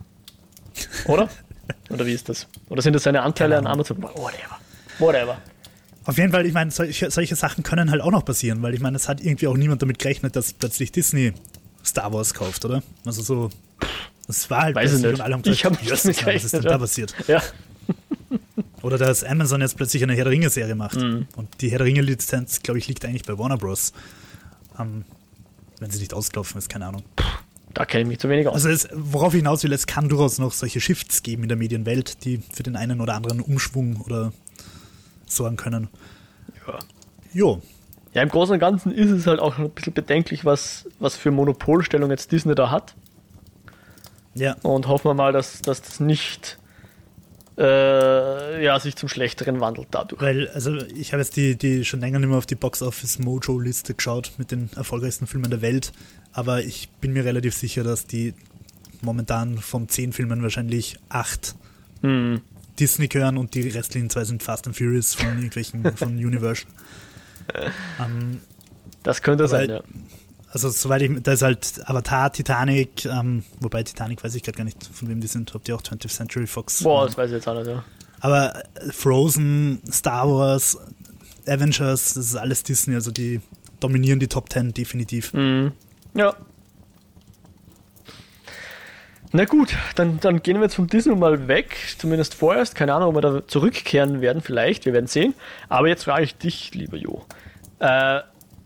[1.05, 1.27] Oder?
[1.89, 2.47] Oder wie ist das?
[2.69, 3.99] Oder sind das seine Anteile an Amazon?
[3.99, 4.59] Whatever.
[4.99, 5.37] Whatever.
[6.05, 8.79] Auf jeden Fall, ich meine, solche, solche Sachen können halt auch noch passieren, weil ich
[8.79, 11.33] meine, es hat irgendwie auch niemand damit gerechnet, dass plötzlich Disney
[11.85, 12.83] Star Wars kauft, oder?
[13.05, 13.49] Also so
[14.27, 15.13] Es war halt Weiß ich nicht.
[15.15, 17.15] und alle haben Ich hab gesagt, nicht "Jösses, damit Mann, was ist denn da passiert?
[17.27, 17.41] Ja.
[18.81, 20.95] Oder dass Amazon jetzt plötzlich eine Herr der Ringe-Serie macht.
[20.97, 21.27] Mhm.
[21.35, 23.91] Und die Herr der Ringe-Lizenz, glaube ich, liegt eigentlich bei Warner Bros.
[24.79, 25.03] Ähm,
[25.79, 27.03] wenn sie nicht ausgelaufen ist, keine Ahnung.
[27.73, 28.53] Da kenne ich mich zu wenig aus.
[28.55, 31.57] Also es, worauf ich hinaus will, es kann durchaus noch solche Shifts geben in der
[31.57, 34.31] Medienwelt, die für den einen oder anderen Umschwung oder
[35.27, 35.89] sorgen können.
[36.67, 36.79] Ja.
[37.33, 37.61] Jo,
[38.13, 41.31] Ja, im Großen und Ganzen ist es halt auch ein bisschen bedenklich, was, was für
[41.31, 42.95] Monopolstellung jetzt Disney da hat.
[44.33, 44.55] ja.
[44.63, 46.57] Und hoffen wir mal, dass, dass das nicht
[47.57, 50.21] äh, ja, sich zum Schlechteren wandelt dadurch.
[50.21, 53.19] Weil, also ich habe jetzt die, die schon länger nicht mehr auf die Box Office
[53.19, 55.91] Mojo Liste geschaut mit den erfolgreichsten Filmen der Welt,
[56.31, 58.33] aber ich bin mir relativ sicher, dass die
[59.01, 61.55] momentan von zehn Filmen wahrscheinlich acht
[62.01, 62.41] Hm.
[62.79, 66.65] Disney gehören und die restlichen zwei sind Fast and Furious von irgendwelchen von Universal.
[67.99, 68.41] ähm,
[69.03, 69.81] Das könnte sein, ja.
[70.51, 74.63] also soweit ich, da ist halt Avatar, Titanic, ähm, wobei Titanic weiß ich gerade gar
[74.63, 77.35] nicht, von wem die sind, ob die auch 20th Century Fox Boah, das weiß ich
[77.35, 77.83] jetzt auch nicht, ja.
[78.21, 80.77] Aber äh, Frozen, Star Wars,
[81.47, 83.41] Avengers, das ist alles Disney, also die
[83.79, 85.33] dominieren die Top 10 definitiv.
[85.33, 85.71] Mhm.
[86.13, 86.35] Ja.
[89.31, 92.73] Na gut, dann, dann gehen wir jetzt vom Disney mal weg, zumindest vorerst.
[92.73, 95.35] Keine Ahnung, ob wir da zurückkehren werden, vielleicht, wir werden sehen.
[95.67, 97.25] Aber jetzt frage ich dich, lieber Jo.
[97.79, 98.21] Äh,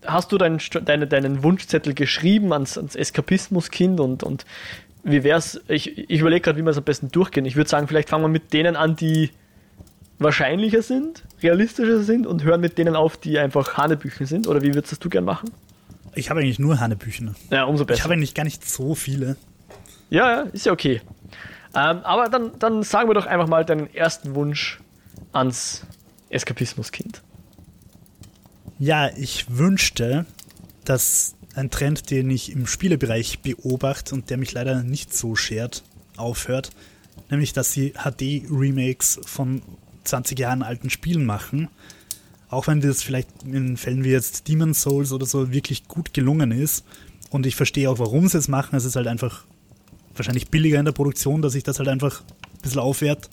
[0.06, 4.46] hast du deinen, deine, deinen Wunschzettel geschrieben ans, ans Eskapismuskind und, und
[5.02, 5.60] wie wär's?
[5.68, 7.44] Ich, ich überlege gerade, wie wir es am besten durchgehen.
[7.44, 9.30] Ich würde sagen, vielleicht fangen wir mit denen an, die
[10.18, 14.46] wahrscheinlicher sind, realistischer sind und hören mit denen auf, die einfach Hanebüchen sind.
[14.46, 15.50] Oder wie würdest das du gern machen?
[16.14, 17.34] Ich habe eigentlich nur Hanebüchen.
[17.50, 17.98] Ja, umso besser.
[17.98, 19.36] Ich habe eigentlich gar nicht so viele.
[20.10, 21.00] Ja, ist ja okay.
[21.74, 24.80] Ähm, aber dann, dann sagen wir doch einfach mal deinen ersten Wunsch
[25.32, 25.84] ans
[26.30, 27.22] Eskapismuskind.
[28.78, 30.26] Ja, ich wünschte,
[30.84, 35.82] dass ein Trend, den ich im Spielebereich beobachte und der mich leider nicht so schert,
[36.16, 36.70] aufhört,
[37.30, 39.62] nämlich dass sie HD-Remakes von
[40.04, 41.68] 20 Jahren alten Spielen machen.
[42.50, 46.52] Auch wenn das vielleicht in Fällen wie jetzt Demon's Souls oder so wirklich gut gelungen
[46.52, 46.84] ist.
[47.30, 48.76] Und ich verstehe auch, warum sie es machen.
[48.76, 49.44] Es ist halt einfach
[50.16, 53.30] wahrscheinlich billiger in der Produktion, dass sich das halt einfach ein bisschen aufwehrt.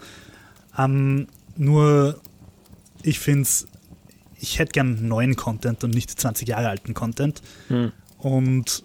[0.78, 2.20] Ähm, nur,
[3.04, 3.68] ich finde es,
[4.40, 7.42] ich hätte gern neuen Content und nicht 20 Jahre alten Content.
[7.68, 7.92] Hm.
[8.18, 8.84] Und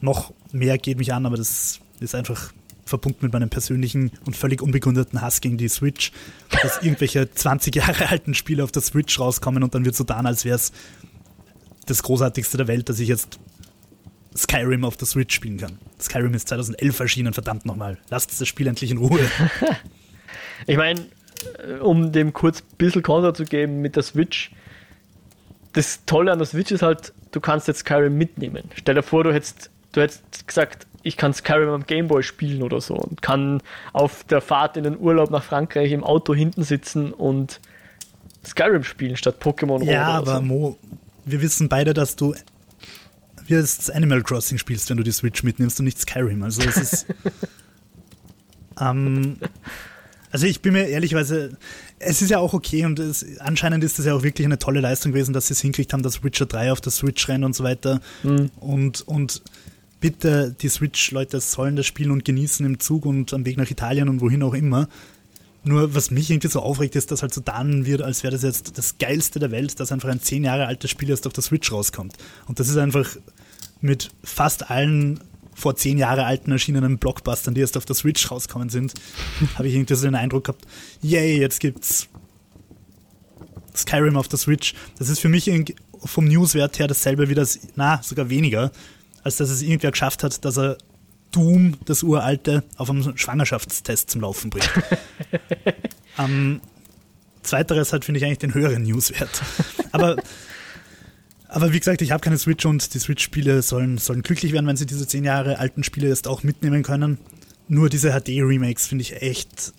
[0.00, 2.52] noch mehr geht mich an, aber das ist einfach
[2.84, 6.12] verbunden mit meinem persönlichen und völlig unbegründeten Hass gegen die Switch,
[6.62, 10.24] dass irgendwelche 20 Jahre alten Spiele auf der Switch rauskommen und dann wird so dann,
[10.26, 10.72] als wäre es
[11.86, 13.38] das Großartigste der Welt, dass ich jetzt
[14.36, 15.78] Skyrim auf der Switch spielen kann.
[16.00, 17.98] Skyrim ist 2011 erschienen, verdammt nochmal.
[18.10, 19.20] Lasst das Spiel endlich in Ruhe.
[20.66, 21.00] Ich meine,
[21.58, 24.50] äh, um dem kurz ein bisschen Konter zu geben mit der Switch,
[25.74, 28.70] das Tolle an der Switch ist halt, du kannst jetzt Skyrim mitnehmen.
[28.74, 32.80] Stell dir vor, du hättest, du hättest gesagt, ich kann Skyrim am Gameboy spielen oder
[32.80, 37.12] so und kann auf der Fahrt in den Urlaub nach Frankreich im Auto hinten sitzen
[37.12, 37.60] und
[38.44, 40.42] Skyrim spielen statt Pokémon ja, aber so.
[40.42, 40.78] Mo,
[41.24, 42.34] wir wissen beide, dass du
[43.48, 46.42] wie das Animal Crossing spielst, wenn du die Switch mitnimmst und nicht Skyrim.
[46.42, 47.06] Also es ist.
[48.80, 49.36] ähm,
[50.30, 51.56] also ich bin mir ehrlichweise,
[51.98, 54.80] es ist ja auch okay und es, anscheinend ist das ja auch wirklich eine tolle
[54.80, 57.54] Leistung gewesen, dass sie es hinkriegt haben, dass Witcher 3 auf der Switch rennt und
[57.54, 58.00] so weiter.
[58.22, 58.50] Mhm.
[58.60, 59.42] Und, und
[60.00, 64.08] bitte, die Switch-Leute sollen das spielen und genießen im Zug und am Weg nach Italien
[64.08, 64.88] und wohin auch immer.
[65.64, 68.42] Nur was mich irgendwie so aufregt, ist, dass halt so dann wird, als wäre das
[68.42, 71.42] jetzt das Geilste der Welt, dass einfach ein zehn Jahre altes Spiel erst auf der
[71.42, 72.14] Switch rauskommt.
[72.46, 73.16] Und das ist einfach
[73.86, 75.20] mit fast allen
[75.54, 78.92] vor zehn Jahre alten erschienenen Blockbustern, die erst auf der Switch rauskommen sind,
[79.54, 80.66] habe ich irgendwie so den Eindruck gehabt,
[81.00, 82.08] yay, jetzt gibt's
[83.74, 84.74] Skyrim auf der Switch.
[84.98, 85.50] Das ist für mich
[86.04, 88.70] vom Newswert her dasselbe wie das, na, sogar weniger,
[89.22, 90.76] als dass es irgendwer geschafft hat, dass er
[91.32, 94.70] Doom, das uralte, auf einem Schwangerschaftstest zum Laufen bringt.
[96.18, 96.60] ähm,
[97.42, 99.42] zweiteres hat, finde ich, eigentlich den höheren Newswert.
[99.92, 100.16] Aber,
[101.48, 104.76] aber wie gesagt, ich habe keine Switch und die Switch-Spiele sollen, sollen glücklich werden, wenn
[104.76, 107.18] sie diese zehn Jahre alten Spiele jetzt auch mitnehmen können.
[107.68, 109.72] Nur diese HD-Remakes finde ich echt.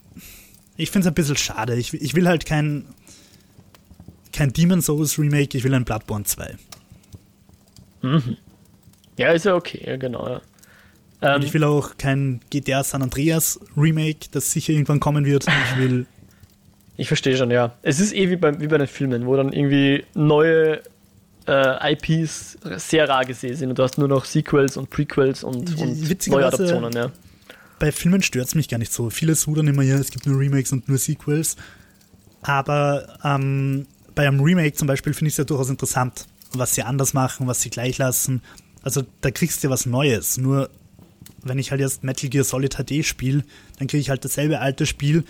[0.76, 1.76] Ich finde es ein bisschen schade.
[1.76, 2.86] Ich, ich will halt kein,
[4.34, 6.56] kein Demon Souls Remake, ich will ein Bloodborne 2.
[9.18, 10.28] Ja, ist ja okay, ja, genau.
[10.28, 10.42] Ja.
[11.22, 15.46] Ähm, Und ich will auch kein GTA San Andreas Remake, das sicher irgendwann kommen wird.
[15.48, 16.06] Ich will.
[17.00, 17.76] Ich verstehe schon, ja.
[17.84, 20.82] Es ist eh wie bei, wie bei den Filmen, wo dann irgendwie neue
[21.48, 25.78] äh, IPs sehr rar gesehen sind und du hast nur noch Sequels und Prequels und,
[25.78, 27.12] und Neuadaptionen, ja.
[27.80, 29.10] Bei Filmen stört es mich gar nicht so.
[29.10, 31.56] Viele sudern immer, ja, es gibt nur Remakes und nur Sequels.
[32.42, 36.84] Aber ähm, bei einem Remake zum Beispiel finde ich es ja durchaus interessant, was sie
[36.84, 38.42] anders machen, was sie gleich lassen.
[38.82, 40.38] Also da kriegst du ja was Neues.
[40.38, 40.70] Nur
[41.44, 43.44] wenn ich halt jetzt Metal Gear Solid HD spiele,
[43.78, 45.24] dann kriege ich halt dasselbe alte Spiel,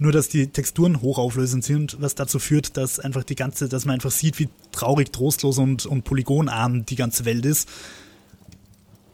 [0.00, 3.94] nur dass die Texturen hochauflösend sind, was dazu führt, dass einfach die ganze, dass man
[3.94, 7.68] einfach sieht, wie traurig, trostlos und, und polygonarm die ganze Welt ist.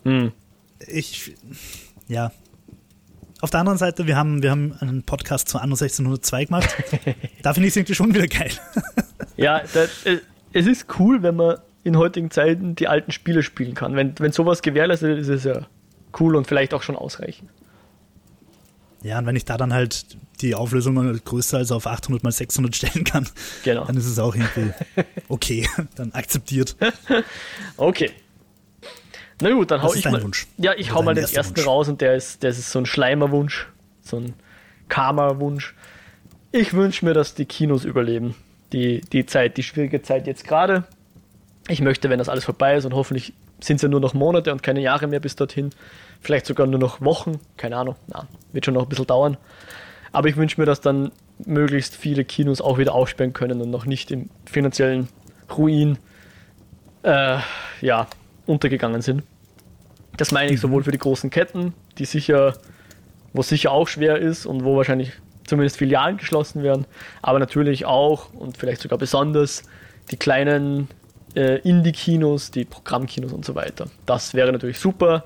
[0.05, 0.33] Hm.
[0.87, 1.35] Ich,
[2.07, 2.31] ja.
[3.40, 6.75] Auf der anderen Seite, wir haben, wir haben einen Podcast zu Anno 1602 gemacht.
[7.42, 8.53] da finde ich es irgendwie schon wieder geil.
[9.37, 10.20] ja, das, äh,
[10.53, 13.96] es ist cool, wenn man in heutigen Zeiten die alten Spiele spielen kann.
[13.96, 15.66] Wenn, wenn sowas gewährleistet ist, ist es ja
[16.20, 17.51] cool und vielleicht auch schon ausreichend.
[19.02, 20.04] Ja, und wenn ich da dann halt
[20.40, 23.28] die Auflösung halt größer als auf 800 mal 600 stellen kann,
[23.62, 23.85] genau.
[23.85, 24.72] dann ist es auch irgendwie
[25.28, 26.76] okay, dann akzeptiert.
[27.76, 28.11] okay.
[29.40, 30.22] Na gut, dann hau ich mal.
[30.22, 30.46] Wunsch?
[30.56, 31.66] Ja, ich hau mal den ersten Wunsch?
[31.66, 33.68] raus und der ist, der ist so ein Schleimerwunsch,
[34.00, 34.35] so ein
[34.88, 35.74] Karma-Wunsch.
[36.52, 38.35] Ich wünsche mir, dass die Kinos überleben.
[38.72, 40.85] Die, die Zeit, die schwierige Zeit jetzt gerade.
[41.68, 44.52] Ich möchte, wenn das alles vorbei ist und hoffentlich sind es ja nur noch Monate
[44.52, 45.70] und keine Jahre mehr bis dorthin,
[46.20, 49.37] vielleicht sogar nur noch Wochen, keine Ahnung, na, wird schon noch ein bisschen dauern.
[50.12, 51.12] Aber ich wünsche mir, dass dann
[51.44, 55.09] möglichst viele Kinos auch wieder aufsperren können und noch nicht im finanziellen
[55.57, 55.98] Ruin
[57.02, 57.38] äh,
[57.81, 58.07] ja,
[58.46, 59.22] untergegangen sind.
[60.16, 60.62] Das meine ich mhm.
[60.62, 62.55] sowohl für die großen Ketten, die sicher,
[63.33, 65.12] wo es sicher auch schwer ist und wo wahrscheinlich
[65.46, 66.87] zumindest Filialen geschlossen werden,
[67.22, 69.62] aber natürlich auch und vielleicht sogar besonders
[70.11, 70.88] die kleinen
[71.35, 73.87] äh, Indie-Kinos, die Programmkinos und so weiter.
[74.07, 75.24] Das wäre natürlich super,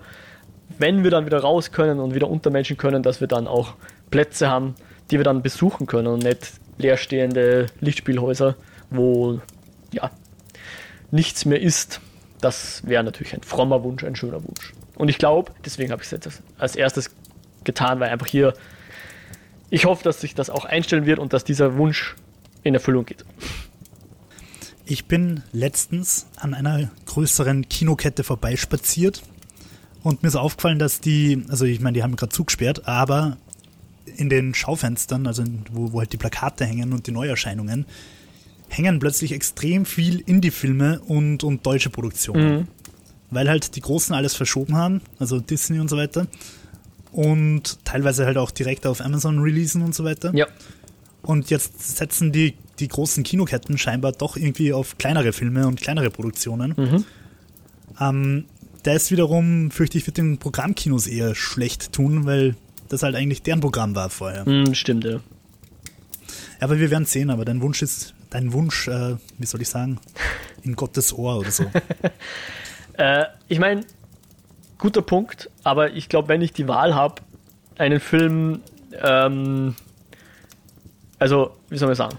[0.78, 3.74] wenn wir dann wieder raus können und wieder unter Menschen können, dass wir dann auch
[4.10, 4.74] Plätze haben,
[5.10, 8.56] die wir dann besuchen können und nicht leerstehende Lichtspielhäuser,
[8.90, 9.40] wo
[9.92, 10.10] ja
[11.10, 12.00] nichts mehr ist.
[12.40, 14.72] Das wäre natürlich ein frommer Wunsch, ein schöner Wunsch.
[14.96, 17.10] Und ich glaube, deswegen habe ich es jetzt als erstes
[17.64, 18.54] getan, weil einfach hier,
[19.68, 22.16] ich hoffe, dass sich das auch einstellen wird und dass dieser Wunsch
[22.62, 23.24] in Erfüllung geht.
[24.84, 29.22] Ich bin letztens an einer größeren Kinokette vorbeispaziert
[30.02, 33.36] und mir ist aufgefallen, dass die, also ich meine, die haben gerade zugesperrt, aber
[34.16, 37.86] in den Schaufenstern, also wo, wo halt die Plakate hängen und die Neuerscheinungen,
[38.68, 42.52] hängen plötzlich extrem viel Indie-Filme und, und deutsche Produktionen.
[42.52, 42.68] Mhm.
[43.30, 46.26] Weil halt die Großen alles verschoben haben, also Disney und so weiter.
[47.12, 50.34] Und teilweise halt auch direkt auf Amazon releasen und so weiter.
[50.34, 50.46] Ja.
[51.22, 56.10] Und jetzt setzen die die großen Kinoketten scheinbar doch irgendwie auf kleinere Filme und kleinere
[56.10, 56.74] Produktionen.
[56.76, 57.04] Mhm.
[58.00, 58.44] Ähm,
[58.82, 62.56] da ist wiederum, fürchte ich, wird den Programmkinos eher schlecht tun, weil
[62.88, 64.48] das halt eigentlich deren Programm war vorher.
[64.48, 65.12] Mhm, stimmt, ja.
[65.12, 65.20] ja.
[66.60, 69.98] Aber wir werden sehen, aber dein Wunsch ist, dein Wunsch, äh, wie soll ich sagen,
[70.62, 71.64] in Gottes Ohr oder so.
[72.98, 73.82] äh, ich meine,
[74.78, 77.22] guter Punkt, aber ich glaube, wenn ich die Wahl habe,
[77.78, 78.60] einen Film,
[79.02, 79.74] ähm,
[81.18, 82.18] also, wie soll man sagen,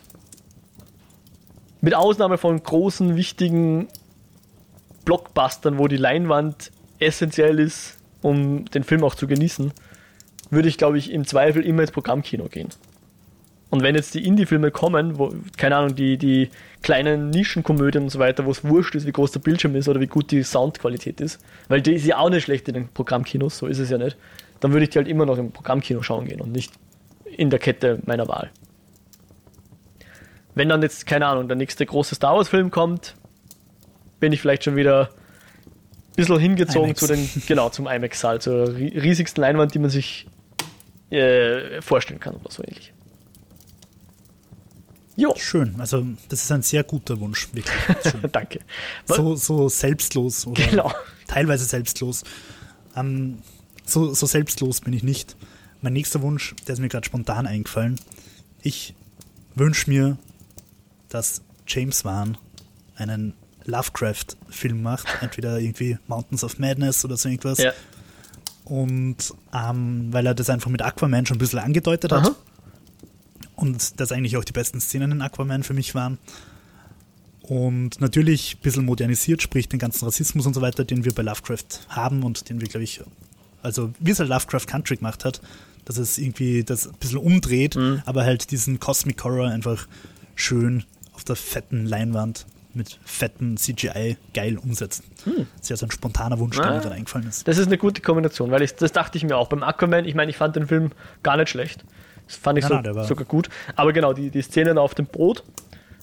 [1.81, 3.87] mit Ausnahme von großen, wichtigen
[5.05, 9.71] Blockbustern, wo die Leinwand essentiell ist, um den Film auch zu genießen,
[10.49, 12.69] würde ich, glaube ich, im Zweifel immer ins Programmkino gehen.
[13.69, 16.49] Und wenn jetzt die Indie-Filme kommen, wo, keine Ahnung, die, die
[16.81, 20.01] kleinen Nischenkomödien und so weiter, wo es wurscht ist, wie groß der Bildschirm ist oder
[20.01, 23.57] wie gut die Soundqualität ist, weil die ist ja auch nicht schlecht in den Programmkinos,
[23.57, 24.17] so ist es ja nicht,
[24.59, 26.73] dann würde ich die halt immer noch im Programmkino schauen gehen und nicht
[27.25, 28.51] in der Kette meiner Wahl
[30.55, 33.15] wenn dann jetzt, keine Ahnung, der nächste große Star Wars-Film kommt,
[34.21, 36.99] bin ich vielleicht schon wieder ein bisschen hingezogen IMAX.
[37.01, 40.27] zu den, genau, zum IMAX-Saal, zur riesigsten Leinwand, die man sich
[41.09, 42.93] äh, vorstellen kann oder so ähnlich.
[45.17, 45.35] Jo.
[45.37, 47.75] Schön, also das ist ein sehr guter Wunsch, wirklich.
[48.31, 48.61] Danke.
[49.05, 50.93] So, so selbstlos oder genau.
[51.27, 52.23] teilweise selbstlos.
[52.95, 53.39] Ähm,
[53.85, 55.35] so, so selbstlos bin ich nicht.
[55.81, 57.99] Mein nächster Wunsch, der ist mir gerade spontan eingefallen.
[58.61, 58.95] Ich
[59.55, 60.17] wünsche mir
[61.11, 62.37] dass James Wan
[62.95, 63.33] einen
[63.71, 67.57] Lovecraft-Film macht, entweder irgendwie Mountains of Madness oder so irgendwas.
[67.57, 67.73] Ja.
[68.65, 72.25] Und ähm, weil er das einfach mit Aquaman schon ein bisschen angedeutet hat.
[72.25, 72.35] Aha.
[73.55, 76.17] Und das eigentlich auch die besten Szenen in Aquaman für mich waren.
[77.41, 81.23] Und natürlich ein bisschen modernisiert, sprich den ganzen Rassismus und so weiter, den wir bei
[81.23, 83.01] Lovecraft haben und den wir, glaube ich,
[83.61, 85.41] also wie es halt Lovecraft Country gemacht hat,
[85.85, 88.01] dass es irgendwie das ein bisschen umdreht, mhm.
[88.05, 89.87] aber halt diesen Cosmic Horror einfach
[90.35, 92.45] schön auf der fetten Leinwand
[92.75, 95.03] mit fetten CGI geil umsetzen.
[95.23, 95.47] Hm.
[95.55, 97.47] Das ist ja so ein spontaner Wunsch, der mir dann eingefallen ist.
[97.47, 99.47] Das ist eine gute Kombination, weil ich, das dachte ich mir auch.
[99.47, 100.91] Beim Aquaman, ich meine, ich fand den Film
[101.23, 101.83] gar nicht schlecht.
[102.27, 103.49] Das fand ich ja, so, na, sogar gut.
[103.75, 105.43] Aber genau, die, die Szenen auf dem Boot,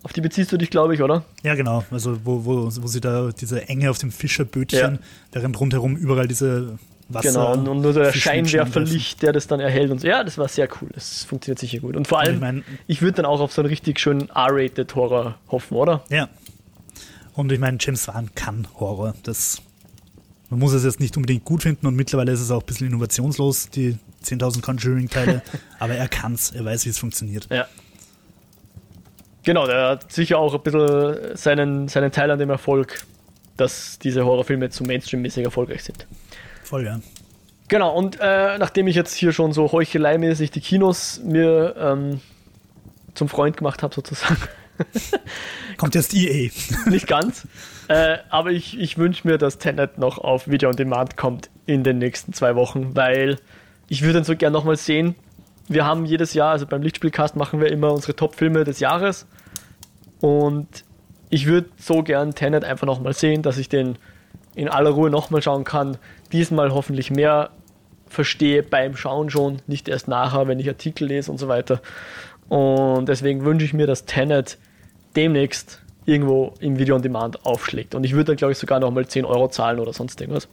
[0.03, 1.25] auf die beziehst du dich, glaube ich, oder?
[1.43, 1.85] Ja, genau.
[1.91, 4.99] Also, wo, wo, wo sie da diese Enge auf dem Fischerbötchen, ja.
[5.33, 7.55] während rundherum überall diese Wasser.
[7.57, 10.07] Genau, und nur der Scheinwerferlicht, der das dann erhält und so.
[10.07, 10.91] Ja, das war sehr cool.
[10.93, 11.97] Das funktioniert sicher gut.
[11.97, 14.95] Und vor allem, ich, mein, ich würde dann auch auf so einen richtig schönen R-rated
[14.95, 16.05] Horror hoffen, oder?
[16.11, 16.29] Ja.
[17.39, 19.15] Und ich meine, James Wan kann Horror.
[19.23, 19.63] Das
[20.51, 22.89] Man muss es jetzt nicht unbedingt gut finden und mittlerweile ist es auch ein bisschen
[22.89, 25.43] innovationslos, die 10.000 Conjuring-Teile,
[25.79, 27.47] aber er kann es, er weiß, wie es funktioniert.
[27.49, 27.69] Ja.
[29.45, 33.07] Genau, der hat sicher auch ein bisschen seinen, seinen Teil an dem Erfolg,
[33.57, 36.09] dass diese Horrorfilme zu Mainstream-mäßig erfolgreich sind.
[36.65, 36.99] Voll, ja.
[37.69, 42.21] Genau, und äh, nachdem ich jetzt hier schon so heucheleimäßig die Kinos mir ähm,
[43.15, 44.39] zum Freund gemacht habe, sozusagen.
[45.77, 46.51] Kommt jetzt EA.
[46.87, 47.47] Nicht ganz.
[47.89, 51.85] Äh, aber ich, ich wünsche mir, dass Tenet noch auf Video on Demand kommt in
[51.85, 53.39] den nächsten zwei Wochen, weil
[53.89, 55.15] ich würde ihn so gern nochmal sehen.
[55.69, 59.27] Wir haben jedes Jahr, also beim Lichtspielcast machen wir immer unsere Top-Filme des Jahres.
[60.21, 60.85] Und
[61.31, 63.99] ich würde so gern Tenet einfach nochmal sehen, dass ich den
[64.55, 65.99] in aller Ruhe nochmal schauen kann.
[66.33, 67.51] Diesmal hoffentlich mehr
[68.09, 71.81] verstehe beim Schauen schon, nicht erst nachher, wenn ich Artikel lese und so weiter.
[72.49, 74.59] Und deswegen wünsche ich mir, dass Tenet
[75.19, 77.97] demnächst irgendwo im Video on Demand aufschlägt.
[77.97, 80.49] Und ich würde dann, glaube ich, sogar nochmal 10 Euro zahlen oder sonst irgendwas,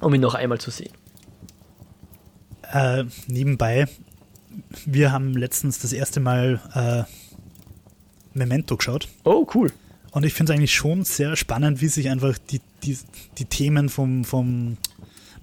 [0.00, 0.92] um ihn noch einmal zu sehen.
[2.72, 3.86] Äh, nebenbei,
[4.86, 7.02] wir haben letztens das erste Mal äh,
[8.38, 9.08] Memento geschaut.
[9.24, 9.72] Oh, cool.
[10.12, 12.96] Und ich finde es eigentlich schon sehr spannend, wie sich einfach die, die,
[13.38, 14.76] die Themen vom, vom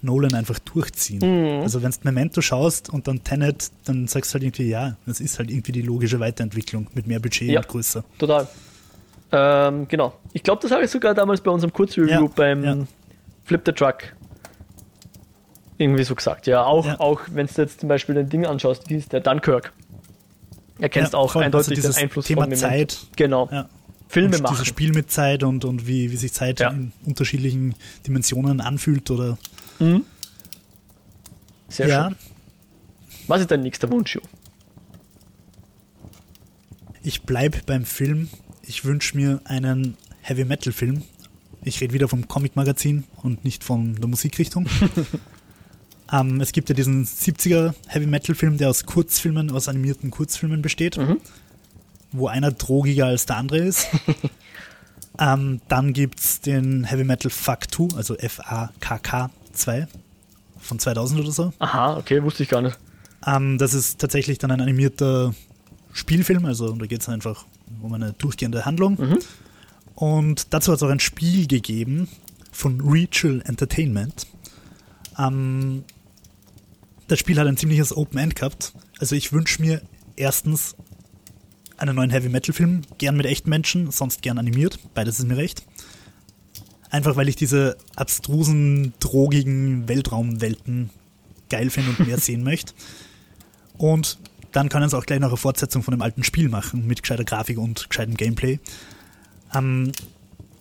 [0.02, 1.20] Nolan einfach durchziehen.
[1.20, 1.62] Mhm.
[1.62, 5.20] Also wenn du Memento schaust und dann Tenet, dann sagst du halt irgendwie, ja, das
[5.20, 8.04] ist halt irgendwie die logische Weiterentwicklung mit mehr Budget ja, und größer.
[8.18, 8.48] Total.
[9.32, 10.14] Ähm, genau.
[10.32, 12.76] Ich glaube, das habe ich sogar damals bei unserem Kurzreview ja, beim ja.
[13.44, 14.14] Flip the Truck
[15.78, 16.46] irgendwie so gesagt.
[16.46, 17.00] Ja, auch, ja.
[17.00, 19.72] auch wenn du jetzt zum Beispiel den Ding anschaust, wie ist der Dunkirk.
[20.78, 22.98] Erkennst ja, auch eindeutig also den Einfluss Thema von Zeit.
[23.16, 23.48] Genau.
[23.50, 23.68] Ja.
[24.08, 24.54] Filme und machen.
[24.54, 27.74] Dieses Spiel mit Zeit und, und wie, wie sich Zeit in unterschiedlichen
[28.06, 29.38] Dimensionen anfühlt oder
[29.80, 30.04] Mhm.
[31.68, 32.08] Sehr ja.
[32.08, 32.16] schön.
[33.26, 34.20] Was ist dein nächster Wunsch, Jo?
[37.02, 38.28] Ich bleibe beim Film.
[38.62, 41.02] Ich wünsche mir einen Heavy Metal Film.
[41.62, 44.66] Ich rede wieder vom Comic Magazin und nicht von der Musikrichtung.
[46.12, 50.62] ähm, es gibt ja diesen 70er Heavy Metal Film, der aus Kurzfilmen, aus animierten Kurzfilmen
[50.62, 51.20] besteht, mhm.
[52.12, 53.88] wo einer drogiger als der andere ist.
[55.18, 59.86] ähm, dann gibt es den Heavy Metal Fuck 2, also F-A-K-K 2
[60.58, 61.52] von 2000 oder so.
[61.58, 62.78] Aha, okay, wusste ich gar nicht.
[63.26, 65.34] Ähm, das ist tatsächlich dann ein animierter
[65.92, 67.44] Spielfilm, also da geht es einfach
[67.82, 68.98] um eine durchgehende Handlung.
[69.00, 69.18] Mhm.
[69.94, 72.08] Und dazu hat es auch ein Spiel gegeben
[72.52, 74.26] von Rachel Entertainment.
[75.18, 75.84] Ähm,
[77.08, 78.72] das Spiel hat ein ziemliches Open End gehabt.
[78.98, 79.82] Also ich wünsche mir
[80.16, 80.76] erstens
[81.76, 84.78] einen neuen Heavy Metal Film, gern mit echten Menschen, sonst gern animiert.
[84.94, 85.64] Beides ist mir recht.
[86.90, 90.90] Einfach weil ich diese abstrusen, drogigen Weltraumwelten
[91.48, 92.74] geil finde und mehr sehen möchte.
[93.78, 94.18] Und
[94.52, 97.24] dann können sie auch gleich noch eine Fortsetzung von dem alten Spiel machen, mit gescheiter
[97.24, 98.58] Grafik und gescheitem Gameplay.
[99.54, 99.92] Ähm,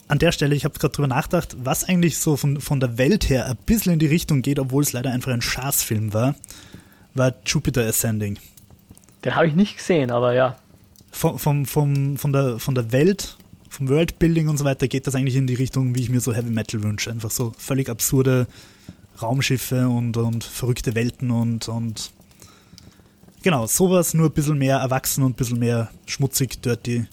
[0.08, 3.30] an der Stelle, ich habe gerade drüber nachgedacht, was eigentlich so von, von der Welt
[3.30, 6.36] her ein bisschen in die Richtung geht, obwohl es leider einfach ein Schaßfilm war,
[7.14, 8.40] war Jupiter Ascending.
[9.24, 10.58] Den habe ich nicht gesehen, aber ja.
[11.12, 13.38] Vom, vom, vom, von, der, von der Welt
[13.70, 16.34] vom Worldbuilding und so weiter geht das eigentlich in die Richtung, wie ich mir so
[16.34, 17.12] Heavy Metal wünsche.
[17.12, 18.48] Einfach so völlig absurde
[19.22, 22.12] Raumschiffe und, und verrückte Welten und, und
[23.44, 27.06] genau, sowas nur ein bisschen mehr erwachsen und ein bisschen mehr schmutzig, dirty,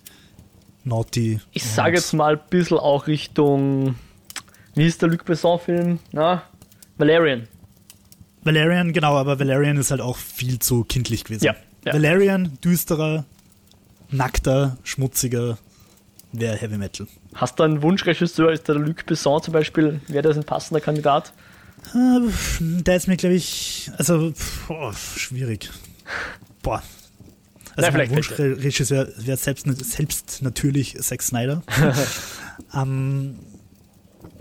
[0.85, 1.41] naughty.
[1.53, 3.97] Ich sage jetzt mal ein bisschen auch Richtung,
[4.75, 5.99] wie ist der Luc Besson-Film?
[6.13, 6.43] Na?
[6.97, 7.49] Valerian.
[8.43, 11.45] Valerian, genau, aber Valerian ist halt auch viel zu kindlich gewesen.
[11.45, 11.93] Ja, ja.
[11.93, 13.25] Valerian, düsterer,
[14.11, 15.59] nackter, schmutziger,
[16.41, 17.07] wäre Heavy Metal.
[17.35, 18.53] Hast du einen Wunschregisseur?
[18.53, 20.01] Ist der Luc Besson zum Beispiel?
[20.09, 21.33] Wäre das ein passender Kandidat?
[21.95, 22.21] Äh,
[22.61, 24.33] der ist mir, glaube ich, also
[24.67, 25.71] boah, schwierig.
[26.63, 26.83] Boah.
[27.77, 31.63] Also mein Wunschregisseur wäre selbst, selbst natürlich Zack Snyder.
[32.75, 33.39] ähm,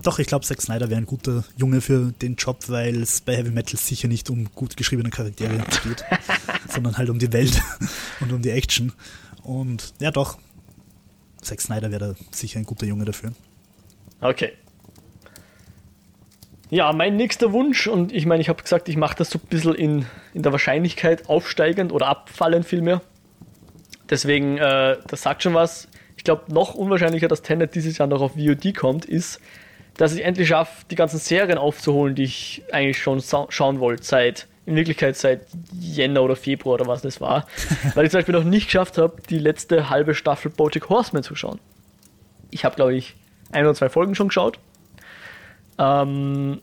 [0.02, 3.36] doch, ich glaube, Zack Snyder wäre ein guter Junge für den Job, weil es bei
[3.36, 6.06] Heavy Metal sicher nicht um gut geschriebene Charaktere geht,
[6.70, 7.62] sondern halt um die Welt
[8.22, 8.94] und um die Action.
[9.44, 10.38] Und ja, doch,
[11.46, 13.32] Zack Snyder wäre sicher ein guter Junge dafür.
[14.22, 14.54] Okay.
[16.70, 19.48] Ja, mein nächster Wunsch, und ich meine, ich habe gesagt, ich mache das so ein
[19.48, 23.02] bisschen in, in der Wahrscheinlichkeit aufsteigend oder abfallend vielmehr.
[24.10, 25.88] Deswegen, äh, das sagt schon was.
[26.18, 29.40] Ich glaube, noch unwahrscheinlicher, dass Tenet dieses Jahr noch auf VOD kommt, ist,
[29.98, 34.48] dass ich endlich schaffe, die ganzen Serien aufzuholen, die ich eigentlich schon schauen wollte seit
[34.66, 35.42] in Wirklichkeit seit
[35.80, 37.46] Jänner oder Februar oder was das war,
[37.96, 41.36] weil ich zum Beispiel noch nicht geschafft habe, die letzte halbe Staffel Bojack Horseman zu
[41.36, 41.60] schauen.
[42.52, 43.16] Ich habe, glaube ich,
[43.52, 44.60] ein oder zwei Folgen schon geschaut,
[45.78, 46.60] ähm,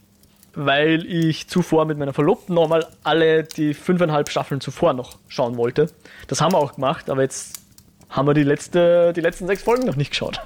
[0.54, 5.90] weil ich zuvor mit meiner Verlobten nochmal alle die fünfeinhalb Staffeln zuvor noch schauen wollte.
[6.26, 7.62] Das haben wir auch gemacht, aber jetzt
[8.12, 10.40] haben wir die, letzte, die letzten sechs Folgen noch nicht geschaut.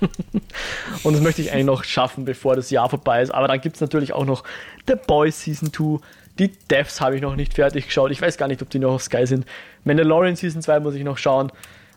[1.03, 3.35] und das möchte ich eigentlich noch schaffen, bevor das Jahr vorbei ist.
[3.35, 4.45] Aber dann gibt es natürlich auch noch
[4.87, 5.99] The Boys Season 2.
[6.39, 8.11] Die Devs habe ich noch nicht fertig geschaut.
[8.11, 9.47] Ich weiß gar nicht, ob die noch auf Sky sind.
[9.85, 11.51] Mandalorian Season 2 muss ich noch schauen.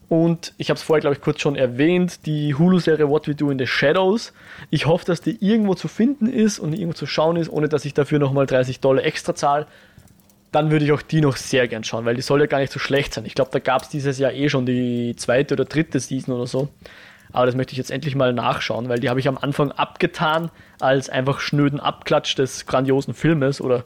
[0.08, 3.52] Und ich habe es vorher, glaube ich, kurz schon erwähnt, die Hulu-Serie What We Do
[3.52, 4.34] in the Shadows.
[4.72, 7.86] Ich hoffe, dass die irgendwo zu finden ist und irgendwo zu schauen ist, ohne dass
[7.86, 9.68] ich dafür nochmal 30 Dollar extra zahle.
[10.52, 12.74] Dann würde ich auch die noch sehr gern schauen, weil die soll ja gar nicht
[12.74, 13.26] so schlecht sein.
[13.26, 16.48] Ich glaube, da gab es dieses Jahr eh schon die zweite oder dritte Season oder
[16.48, 16.70] so.
[17.32, 20.50] Aber das möchte ich jetzt endlich mal nachschauen, weil die habe ich am Anfang abgetan
[20.80, 23.84] als einfach schnöden Abklatsch des grandiosen Filmes oder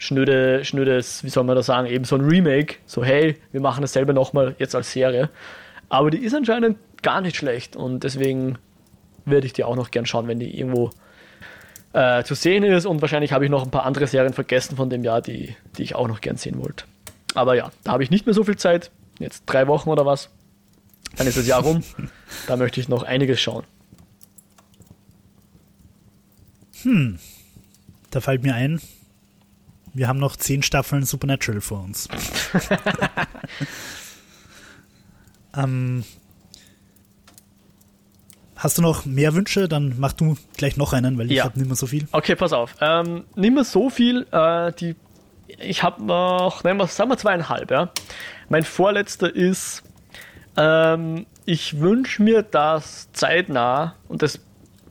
[0.00, 2.76] schnöde, schnödes, wie soll man das sagen, eben so ein Remake.
[2.86, 5.28] So, hey, wir machen dasselbe nochmal jetzt als Serie.
[5.90, 8.58] Aber die ist anscheinend gar nicht schlecht und deswegen
[9.26, 10.90] werde ich die auch noch gern schauen, wenn die irgendwo
[11.92, 12.86] äh, zu sehen ist.
[12.86, 15.82] Und wahrscheinlich habe ich noch ein paar andere Serien vergessen von dem Jahr, die, die
[15.82, 16.84] ich auch noch gern sehen wollte.
[17.34, 18.90] Aber ja, da habe ich nicht mehr so viel Zeit.
[19.18, 20.30] Jetzt drei Wochen oder was.
[21.16, 21.84] Dann ist das Jahr rum.
[22.46, 23.64] da möchte ich noch einiges schauen.
[26.82, 27.18] Hm.
[28.10, 28.80] Da fällt mir ein,
[29.94, 32.08] wir haben noch zehn Staffeln Supernatural vor uns.
[35.56, 36.04] ähm,
[38.56, 39.68] hast du noch mehr Wünsche?
[39.68, 41.44] Dann mach du gleich noch einen, weil ich ja.
[41.44, 42.06] habe nicht mehr so viel.
[42.12, 42.74] Okay, pass auf.
[42.80, 44.26] Ähm, nicht mehr so viel.
[44.30, 44.96] Äh, die,
[45.58, 47.70] ich habe noch, nehmen wir, sagen wir zweieinhalb.
[47.70, 47.90] Ja.
[48.48, 49.82] Mein vorletzter ist,
[50.56, 54.40] ähm, ich wünsche mir, dass zeitnah, und das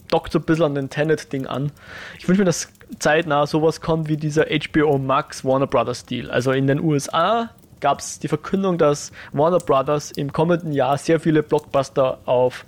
[0.09, 1.71] dockt so ein bisschen an den Tenet-Ding an,
[2.17, 6.31] ich wünsche mir, dass zeitnah sowas kommt wie dieser HBO Max Warner Brothers Deal.
[6.31, 11.19] Also in den USA gab es die Verkündung, dass Warner Brothers im kommenden Jahr sehr
[11.19, 12.65] viele Blockbuster auf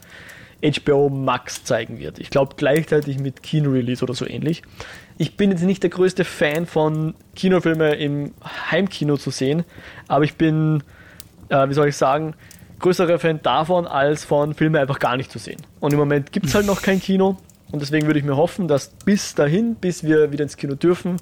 [0.64, 2.20] HBO Max zeigen wird.
[2.20, 4.62] Ich glaube gleichzeitig mit Kino-Release oder so ähnlich.
[5.18, 8.34] Ich bin jetzt nicht der größte Fan von Kinofilmen im
[8.70, 9.64] Heimkino zu sehen,
[10.08, 10.84] aber ich bin,
[11.50, 12.36] äh, wie soll ich sagen,
[12.80, 15.62] größerer Fan davon, als von Filmen einfach gar nicht zu sehen.
[15.80, 17.38] Und im Moment gibt es halt noch kein Kino
[17.72, 21.18] und deswegen würde ich mir hoffen, dass bis dahin, bis wir wieder ins Kino dürfen,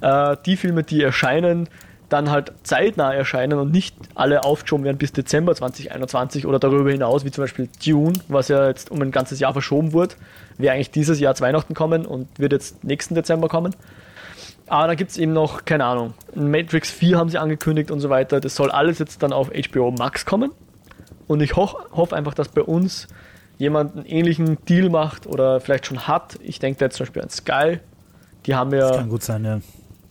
[0.00, 1.68] äh, die Filme, die erscheinen,
[2.08, 7.24] dann halt zeitnah erscheinen und nicht alle aufgeschoben werden bis Dezember 2021 oder darüber hinaus,
[7.24, 10.14] wie zum Beispiel Dune, was ja jetzt um ein ganzes Jahr verschoben wurde,
[10.56, 13.74] wäre eigentlich dieses Jahr zu Weihnachten kommen und wird jetzt nächsten Dezember kommen.
[14.68, 18.10] Aber da gibt es eben noch, keine Ahnung, Matrix 4 haben sie angekündigt und so
[18.10, 18.40] weiter.
[18.40, 20.50] Das soll alles jetzt dann auf HBO Max kommen.
[21.26, 23.08] Und ich ho hoffe einfach, dass bei uns
[23.58, 26.38] jemand einen ähnlichen Deal macht oder vielleicht schon hat.
[26.42, 27.80] Ich denke da jetzt zum Beispiel an Sky.
[28.46, 28.88] Die haben ja.
[28.88, 29.60] Das kann gut sein, ja.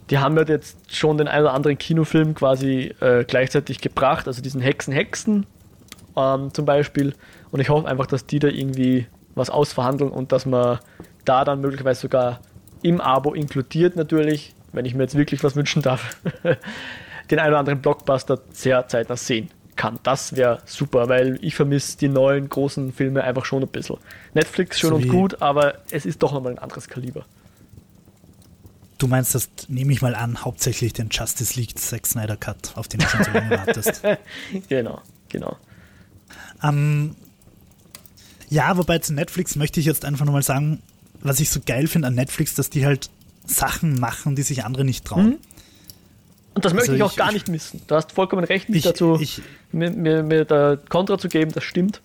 [0.09, 4.41] Die haben ja jetzt schon den einen oder anderen Kinofilm quasi äh, gleichzeitig gebracht, also
[4.41, 5.45] diesen Hexen Hexen
[6.15, 7.13] ähm, zum Beispiel.
[7.51, 10.79] Und ich hoffe einfach, dass die da irgendwie was ausverhandeln und dass man
[11.25, 12.39] da dann möglicherweise sogar
[12.83, 16.17] im Abo inkludiert natürlich, wenn ich mir jetzt wirklich was wünschen darf,
[17.31, 19.99] den einen oder anderen Blockbuster sehr zeitnah sehen kann.
[20.03, 23.97] Das wäre super, weil ich vermisse die neuen großen Filme einfach schon ein bisschen.
[24.33, 27.25] Netflix schön so und gut, aber es ist doch nochmal ein anderes Kaliber.
[28.97, 32.87] Du meinst, das nehme ich mal an, hauptsächlich den Justice League Zack Snyder Cut, auf
[32.87, 34.01] den du schon so lange wartest.
[34.67, 35.55] genau, genau.
[36.63, 37.15] Ähm,
[38.49, 40.81] ja, wobei zu Netflix möchte ich jetzt einfach nochmal sagen,
[41.21, 43.09] was ich so geil finde an Netflix, dass die halt
[43.45, 45.29] Sachen machen, die sich andere nicht trauen.
[45.29, 45.37] Mhm.
[46.57, 47.81] Und das möchte also ich auch ich, gar nicht missen.
[47.85, 49.21] Du hast vollkommen recht, mich ich, dazu
[49.71, 52.01] mir, mir, mir da Kontra zu geben, das stimmt.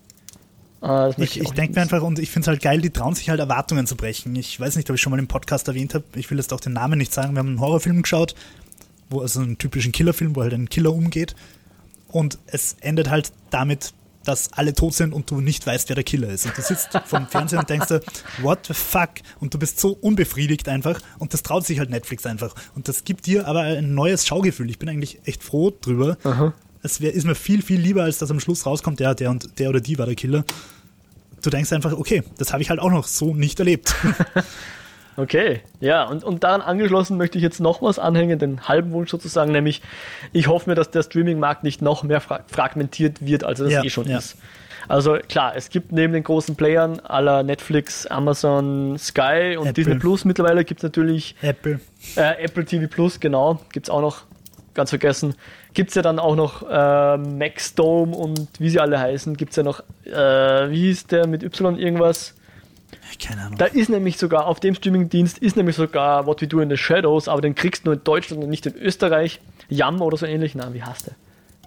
[0.82, 3.30] Uh, ich, ich denke mir einfach, und ich finde es halt geil, die trauen sich
[3.30, 4.36] halt Erwartungen zu brechen.
[4.36, 6.60] Ich weiß nicht, ob ich schon mal im Podcast erwähnt habe, ich will jetzt auch
[6.60, 8.34] den Namen nicht sagen, wir haben einen Horrorfilm geschaut,
[9.08, 11.34] wo also einen typischen Killerfilm, wo halt ein Killer umgeht.
[12.08, 13.94] Und es endet halt damit,
[14.24, 16.46] dass alle tot sind und du nicht weißt, wer der Killer ist.
[16.46, 18.00] Und du sitzt vom Fernseher und denkst dir,
[18.40, 19.10] what the fuck?
[19.40, 22.54] Und du bist so unbefriedigt einfach und das traut sich halt Netflix einfach.
[22.74, 24.70] Und das gibt dir aber ein neues Schaugefühl.
[24.70, 26.16] Ich bin eigentlich echt froh drüber.
[26.24, 26.52] Aha.
[26.82, 29.58] Es wär, ist mir viel, viel lieber, als dass am Schluss rauskommt, ja, der und
[29.58, 30.44] der oder die war der Killer.
[31.40, 33.94] Du denkst einfach, okay, das habe ich halt auch noch so nicht erlebt.
[35.16, 39.10] Okay, ja, und, und daran angeschlossen möchte ich jetzt noch was anhängen, den halben Wunsch
[39.10, 39.82] sozusagen, nämlich
[40.32, 43.74] ich hoffe mir, dass der Streaming-Markt nicht noch mehr fra fragmentiert wird, als er das
[43.74, 44.18] ja, eh schon ja.
[44.18, 44.38] ist.
[44.88, 49.72] Also klar, es gibt neben den großen Playern aller Netflix, Amazon, Sky und Apple.
[49.72, 51.80] Disney Plus mittlerweile gibt es natürlich Apple.
[52.16, 54.22] Äh, Apple TV Plus, genau, gibt es auch noch,
[54.74, 55.34] ganz vergessen.
[55.74, 59.56] Gibt es ja dann auch noch äh, Maxdome und wie sie alle heißen, gibt es
[59.56, 62.34] ja noch, äh, wie hieß der mit Y irgendwas?
[63.20, 63.58] Keine Ahnung.
[63.58, 66.76] Da ist nämlich sogar, auf dem Streamingdienst ist nämlich sogar What We Do in the
[66.76, 69.40] Shadows, aber den kriegst du nur in Deutschland und nicht in Österreich.
[69.68, 70.54] Yam oder so ähnlich.
[70.54, 71.14] Na, wie heißt der?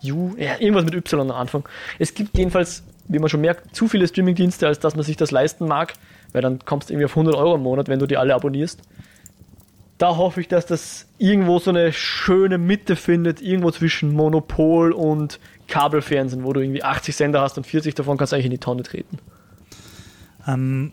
[0.01, 1.67] Ju, ja, irgendwas mit Y am Anfang.
[1.99, 5.31] Es gibt jedenfalls, wie man schon merkt, zu viele Streamingdienste, als dass man sich das
[5.31, 5.93] leisten mag,
[6.33, 8.81] weil dann kommst du irgendwie auf 100 Euro im Monat, wenn du die alle abonnierst.
[9.97, 15.39] da hoffe ich, dass das irgendwo so eine schöne Mitte findet, irgendwo zwischen Monopol und
[15.67, 18.57] Kabelfernsehen, wo du irgendwie 80 Sender hast und 40 davon kannst du eigentlich in die
[18.57, 19.19] Tonne treten.
[20.47, 20.91] Ähm,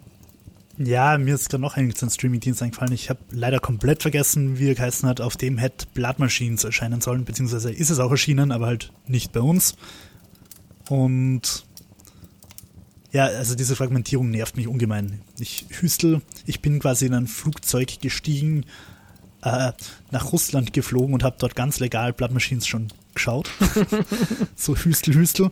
[0.87, 2.93] ja, mir ist gerade noch ein Streaming-Dienst eingefallen.
[2.93, 7.01] Ich habe leider komplett vergessen, wie er geheißen hat, auf dem hätte Blood Machines erscheinen
[7.01, 9.77] sollen, beziehungsweise ist es auch erschienen, aber halt nicht bei uns.
[10.89, 11.65] Und
[13.13, 15.21] ja, also diese Fragmentierung nervt mich ungemein.
[15.39, 18.65] Ich hüstel, ich bin quasi in ein Flugzeug gestiegen,
[19.43, 19.73] äh,
[20.11, 23.51] nach Russland geflogen und habe dort ganz legal Blood Machines schon geschaut.
[24.57, 25.51] so hüstel, hüstel.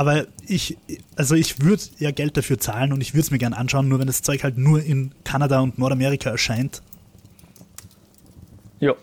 [0.00, 0.78] Aber ich,
[1.14, 3.98] also ich würde ja Geld dafür zahlen und ich würde es mir gern anschauen, nur
[3.98, 6.80] wenn das Zeug halt nur in Kanada und Nordamerika erscheint.
[8.78, 8.94] Ja.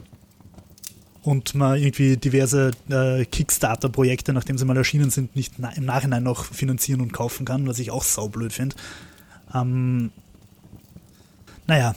[1.21, 6.23] Und man irgendwie diverse äh, Kickstarter-Projekte, nachdem sie mal erschienen sind, nicht na im Nachhinein
[6.23, 8.75] noch finanzieren und kaufen kann, was ich auch saublöd finde.
[9.53, 10.09] Ähm,
[11.67, 11.93] naja,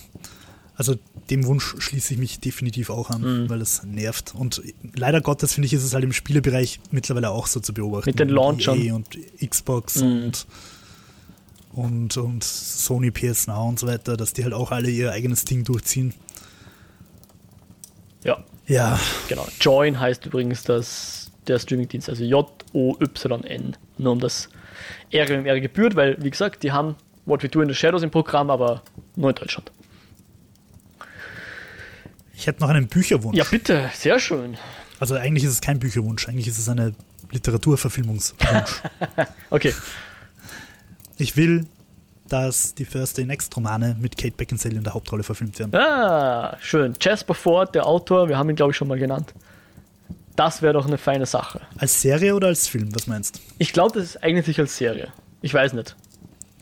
[0.80, 0.94] also
[1.28, 3.50] dem Wunsch schließe ich mich definitiv auch an, mhm.
[3.50, 4.34] weil es nervt.
[4.34, 4.62] Und
[4.94, 8.08] leider Gottes finde ich, ist es halt im Spielebereich mittlerweile auch so zu beobachten.
[8.08, 8.80] Mit den Launchern.
[8.80, 9.08] EA und
[9.46, 10.24] Xbox mhm.
[10.24, 10.46] und,
[11.74, 15.44] und, und Sony PS Now und so weiter, dass die halt auch alle ihr eigenes
[15.44, 16.14] Ding durchziehen.
[18.24, 18.42] Ja.
[18.66, 18.98] Ja.
[19.28, 19.46] Genau.
[19.60, 23.76] Join heißt übrigens das, der Streamingdienst, also J-O-Y-N.
[23.98, 24.48] Nur um das
[25.10, 28.02] Ehre im Ehre gebührt, weil, wie gesagt, die haben What We Do in the Shadows
[28.02, 28.82] im Programm, aber
[29.14, 29.70] nur in Deutschland.
[32.40, 33.36] Ich hätte noch einen Bücherwunsch.
[33.36, 34.56] Ja, bitte, sehr schön.
[34.98, 36.94] Also eigentlich ist es kein Bücherwunsch, eigentlich ist es eine
[37.30, 38.82] Literaturverfilmungswunsch.
[39.50, 39.74] okay.
[41.18, 41.66] Ich will,
[42.30, 45.74] dass die Thursday Next Romane mit Kate Beckinsale in der Hauptrolle verfilmt werden.
[45.74, 46.94] Ah, schön.
[46.98, 49.34] Jasper Ford, der Autor, wir haben ihn glaube ich schon mal genannt.
[50.34, 51.60] Das wäre doch eine feine Sache.
[51.76, 53.40] Als Serie oder als Film, was meinst du?
[53.58, 55.12] Ich glaube, das ist eigentlich als Serie.
[55.42, 55.94] Ich weiß nicht.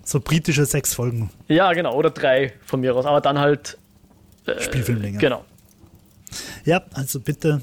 [0.02, 1.30] So britische sechs Folgen.
[1.46, 3.78] Ja, genau, oder drei von mir aus, aber dann halt.
[4.44, 5.18] Äh, Spielfilmlänge.
[5.18, 5.44] Genau.
[6.64, 7.60] Ja, also bitte,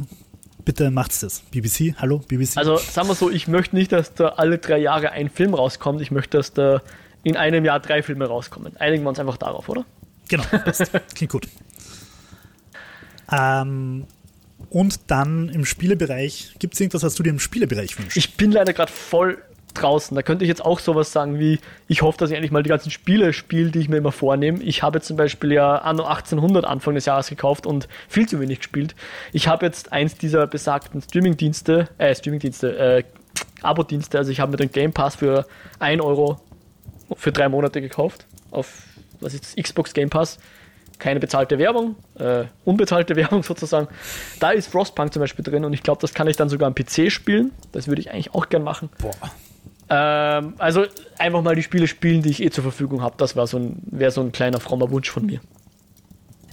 [0.64, 1.42] bitte macht's das.
[1.52, 2.58] BBC, hallo, BBC.
[2.58, 6.02] Also sagen wir so, ich möchte nicht, dass da alle drei Jahre ein Film rauskommt.
[6.02, 6.82] Ich möchte, dass da
[7.24, 8.76] in einem Jahr drei Filme rauskommen.
[8.78, 9.86] Einigen wir uns einfach darauf, oder?
[10.30, 10.92] Genau, passt.
[11.16, 11.48] klingt gut.
[13.32, 14.06] Ähm,
[14.70, 18.18] und dann im Spielebereich, gibt es irgendwas, was du dir im Spielebereich wünschst?
[18.18, 19.42] Ich bin leider gerade voll
[19.76, 20.16] draußen.
[20.16, 22.70] Da könnte ich jetzt auch sowas sagen wie, ich hoffe, dass ich endlich mal die
[22.70, 24.62] ganzen Spiele spiele, die ich mir immer vornehme.
[24.64, 28.60] Ich habe zum Beispiel ja Anno 1800 Anfang des Jahres gekauft und viel zu wenig
[28.60, 28.96] gespielt.
[29.34, 33.04] Ich habe jetzt eins dieser besagten Streamingdienste, äh, Streamingdienste, äh,
[33.62, 35.46] Abo-Dienste, also ich habe mir den Game Pass für
[35.80, 36.40] 1 Euro
[37.16, 38.26] für drei Monate gekauft.
[38.52, 38.84] Auf,
[39.20, 40.40] was ist das, Xbox Game Pass.
[40.98, 43.88] Keine bezahlte Werbung, äh, unbezahlte Werbung sozusagen.
[44.40, 46.76] Da ist Frostpunk zum Beispiel drin und ich glaube, das kann ich dann sogar am
[46.76, 47.52] PC spielen.
[47.74, 48.90] Das würde ich eigentlich auch gern machen.
[49.00, 49.12] Boah.
[49.90, 50.86] Ähm, also
[51.20, 53.16] einfach mal die Spiele spielen, die ich eh zur Verfügung habe.
[53.18, 55.42] Das wäre so, ein, wär so ein kleiner frommer Wunsch von mir.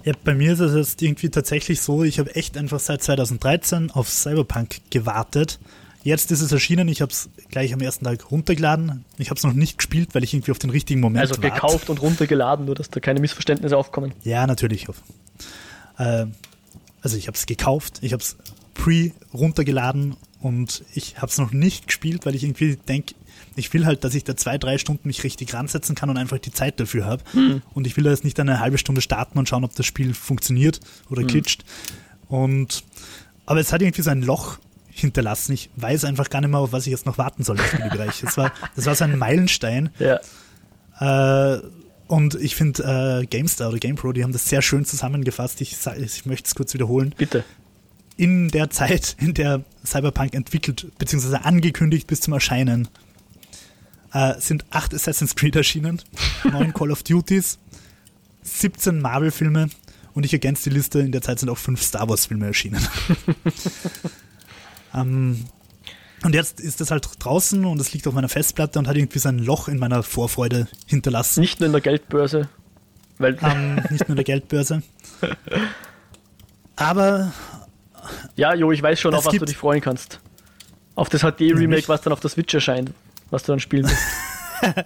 [0.05, 3.91] Ja, bei mir ist es jetzt irgendwie tatsächlich so, ich habe echt einfach seit 2013
[3.93, 5.61] auf Cyberpunk gewartet.
[6.03, 9.05] Jetzt ist es erschienen, ich habe es gleich am ersten Tag runtergeladen.
[9.19, 11.55] Ich habe es noch nicht gespielt, weil ich irgendwie auf den richtigen Moment Also wart.
[11.55, 14.13] gekauft und runtergeladen, nur dass da keine Missverständnisse aufkommen.
[14.25, 14.89] Ja, natürlich.
[15.99, 16.27] Äh,
[17.01, 18.37] also ich habe es gekauft, ich habe es
[18.75, 23.15] pre runtergeladen und ich habe es noch nicht gespielt, weil ich irgendwie denke,
[23.57, 26.39] ich will halt, dass ich da zwei, drei Stunden mich richtig ransetzen kann und einfach
[26.39, 27.23] die Zeit dafür habe.
[27.33, 27.63] Mhm.
[27.75, 30.81] Und ich will jetzt nicht eine halbe Stunde starten und schauen, ob das Spiel funktioniert
[31.11, 31.27] oder mhm.
[31.29, 31.65] glitscht.
[32.29, 32.85] Und
[33.47, 35.53] aber es hat irgendwie so ein Loch hinterlassen.
[35.53, 38.21] Ich weiß einfach gar nicht mehr, auf was ich jetzt noch warten soll im Spielbereich.
[38.21, 39.91] Das war, das war so ein Meilenstein.
[39.99, 40.21] Ja.
[41.57, 41.63] Äh,
[42.09, 45.61] und ich finde, äh, GameStar oder GamePro, die haben das sehr schön zusammengefasst.
[45.63, 47.15] Ich, ich möchte es kurz wiederholen.
[47.17, 47.43] Bitte.
[48.17, 51.37] In der Zeit, in der Cyberpunk entwickelt bzw.
[51.37, 52.89] angekündigt bis zum Erscheinen
[54.13, 56.01] äh, sind acht Assassin's Creed erschienen,
[56.51, 57.59] neun Call of Duties,
[58.43, 59.69] 17 Marvel-Filme
[60.15, 62.87] und ich ergänze die Liste, in der Zeit sind auch fünf Star Wars-Filme erschienen.
[64.95, 65.45] ähm,
[66.25, 69.19] und jetzt ist das halt draußen und es liegt auf meiner Festplatte und hat irgendwie
[69.19, 71.41] so ein Loch in meiner Vorfreude hinterlassen.
[71.41, 72.49] Nicht nur in der Geldbörse.
[73.19, 74.83] Weil ähm, nicht nur in der Geldbörse.
[76.77, 77.33] Aber.
[78.37, 80.21] Ja, Jo, ich weiß schon, auf was du dich freuen kannst.
[80.95, 82.93] Auf das HD-Remake, was dann auf der Switch erscheint
[83.33, 83.97] was du dann spielen musst.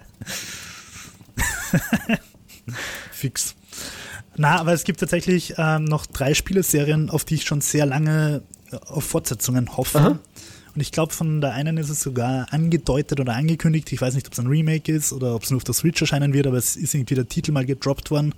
[3.11, 3.55] Fix.
[4.37, 8.43] Na, aber es gibt tatsächlich ähm, noch drei Spieleserien, auf die ich schon sehr lange
[8.71, 9.99] äh, auf Fortsetzungen hoffe.
[9.99, 10.19] Aha.
[10.75, 13.91] Und ich glaube, von der einen ist es sogar angedeutet oder angekündigt.
[13.93, 16.01] Ich weiß nicht, ob es ein Remake ist oder ob es nur auf der Switch
[16.01, 18.35] erscheinen wird, aber es ist irgendwie der Titel mal gedroppt worden.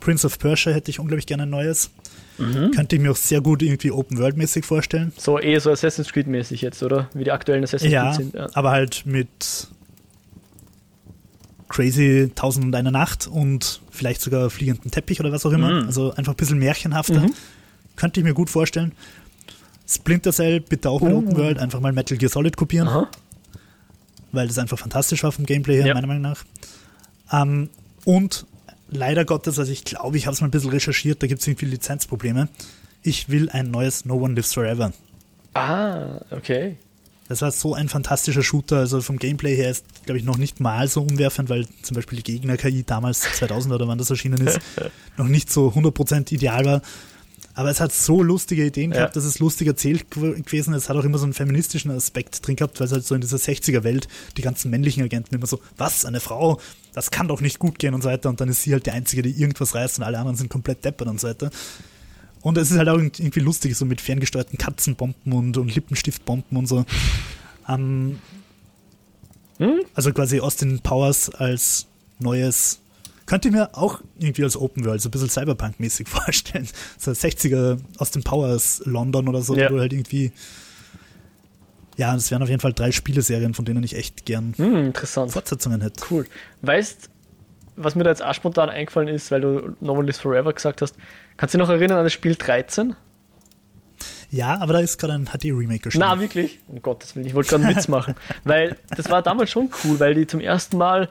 [0.00, 1.90] Prince of Persia hätte ich unglaublich gerne ein neues.
[2.38, 2.70] Mhm.
[2.72, 5.12] Könnte ich mir auch sehr gut irgendwie Open-World-mäßig vorstellen.
[5.16, 7.08] So eher so Assassin's Creed-mäßig jetzt, oder?
[7.14, 8.34] Wie die aktuellen Assassin's ja, Creed sind.
[8.34, 9.68] Ja, aber halt mit
[11.68, 15.82] crazy Tausend und eine Nacht und vielleicht sogar fliegenden Teppich oder was auch immer.
[15.82, 15.86] Mhm.
[15.86, 17.20] Also einfach ein bisschen märchenhafter.
[17.20, 17.34] Mhm.
[17.96, 18.92] Könnte ich mir gut vorstellen.
[19.88, 21.18] Splinter Cell bitte auch mit uh.
[21.18, 22.88] Open World, einfach mal Metal Gear Solid kopieren.
[22.88, 23.08] Aha.
[24.32, 25.94] Weil das einfach fantastisch war vom Gameplay her, ja.
[25.94, 26.44] meiner Meinung nach.
[27.32, 27.70] Ähm,
[28.04, 28.46] und
[28.88, 31.46] leider Gottes, also ich glaube, ich habe es mal ein bisschen recherchiert, da gibt es
[31.46, 32.48] irgendwie Lizenzprobleme.
[33.02, 34.92] Ich will ein neues No One Lives Forever.
[35.54, 36.76] Ah, okay.
[37.28, 40.60] Das war so ein fantastischer Shooter, also vom Gameplay her ist, glaube ich, noch nicht
[40.60, 44.60] mal so umwerfend, weil zum Beispiel die Gegner-KI damals 2000 oder wann das erschienen ist,
[45.16, 46.82] noch nicht so 100% ideal war.
[47.54, 48.98] Aber es hat so lustige Ideen ja.
[48.98, 50.84] gehabt, dass es lustig erzählt gewesen ist.
[50.84, 53.22] Es hat auch immer so einen feministischen Aspekt drin gehabt, weil es halt so in
[53.22, 56.60] dieser 60er-Welt die ganzen männlichen Agenten immer so, was, eine Frau,
[56.96, 58.30] das kann doch nicht gut gehen und so weiter.
[58.30, 60.82] Und dann ist sie halt die Einzige, die irgendwas reißt und alle anderen sind komplett
[60.82, 61.50] deppert und so weiter.
[62.40, 66.66] Und es ist halt auch irgendwie lustig, so mit ferngesteuerten Katzenbomben und, und Lippenstiftbomben und
[66.66, 66.86] so.
[67.68, 68.18] Ähm,
[69.58, 69.80] hm?
[69.94, 71.86] Also quasi Austin Powers als
[72.18, 72.80] neues
[73.26, 76.66] könnte ich mir auch irgendwie als Open World so ein bisschen Cyberpunk-mäßig vorstellen.
[76.96, 79.70] So 60er aus den Powers London oder so, ja.
[79.70, 80.32] wo halt irgendwie.
[81.96, 84.92] Ja, es wären auf jeden Fall drei Spieleserien, von denen ich echt gern hm.
[84.94, 86.04] Fortsetzungen hätte.
[86.10, 86.26] Cool.
[86.62, 87.10] Weißt
[87.76, 90.82] was mir da jetzt auch spontan eingefallen ist, weil du No One Lives Forever gesagt
[90.82, 90.96] hast,
[91.36, 92.96] kannst du dich noch erinnern an das Spiel 13?
[94.30, 96.08] Ja, aber da ist gerade ein HD-Remake gestorben.
[96.10, 96.58] Na, wirklich?
[96.66, 98.14] Um Gottes Willen, ich wollte gerade einen Witz machen.
[98.44, 101.08] weil das war damals schon cool, weil die zum ersten Mal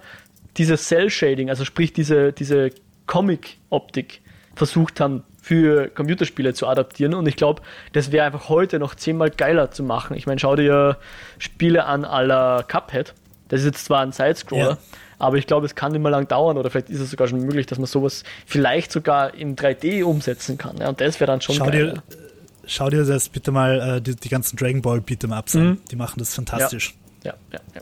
[0.57, 2.71] dieses Cell-Shading, also sprich diese, diese
[3.07, 4.21] Comic-Optik
[4.55, 7.13] versucht haben, für Computerspiele zu adaptieren.
[7.13, 7.61] Und ich glaube,
[7.93, 10.17] das wäre einfach heute noch zehnmal geiler zu machen.
[10.17, 10.97] Ich meine, schau dir
[11.37, 13.13] Spiele an aller Cuphead.
[13.49, 14.77] Das ist jetzt zwar ein Sidescroller, ja.
[15.19, 17.41] aber ich glaube, es kann nicht mehr lang dauern oder vielleicht ist es sogar schon
[17.41, 20.77] möglich, dass man sowas vielleicht sogar in 3D umsetzen kann.
[20.77, 21.93] Ja, und das wäre dann schon schau geil.
[21.93, 22.17] Dir,
[22.65, 25.63] schau dir das bitte mal äh, die, die, ganzen Dragon Ball Beat'em Ups an.
[25.67, 25.77] Mhm.
[25.91, 26.95] Die machen das fantastisch.
[27.23, 27.59] Ja, ja, ja.
[27.75, 27.81] ja.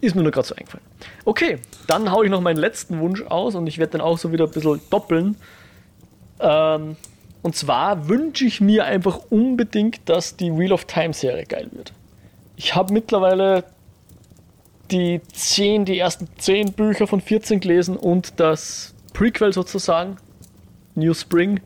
[0.00, 0.86] Ist mir nur gerade so eingefallen.
[1.24, 1.58] Okay,
[1.88, 4.44] dann haue ich noch meinen letzten Wunsch aus und ich werde dann auch so wieder
[4.44, 5.34] ein bisschen doppeln.
[6.40, 6.96] Ähm,
[7.42, 11.92] und zwar wünsche ich mir einfach unbedingt, dass die Wheel of Time Serie geil wird.
[12.56, 13.64] Ich habe mittlerweile
[14.90, 20.16] die 10, die ersten 10 Bücher von 14 gelesen und das Prequel sozusagen,
[20.94, 21.60] New Spring.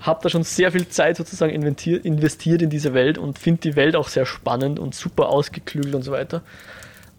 [0.00, 3.96] Habe da schon sehr viel Zeit sozusagen investiert in diese Welt und finde die Welt
[3.96, 6.42] auch sehr spannend und super ausgeklügelt und so weiter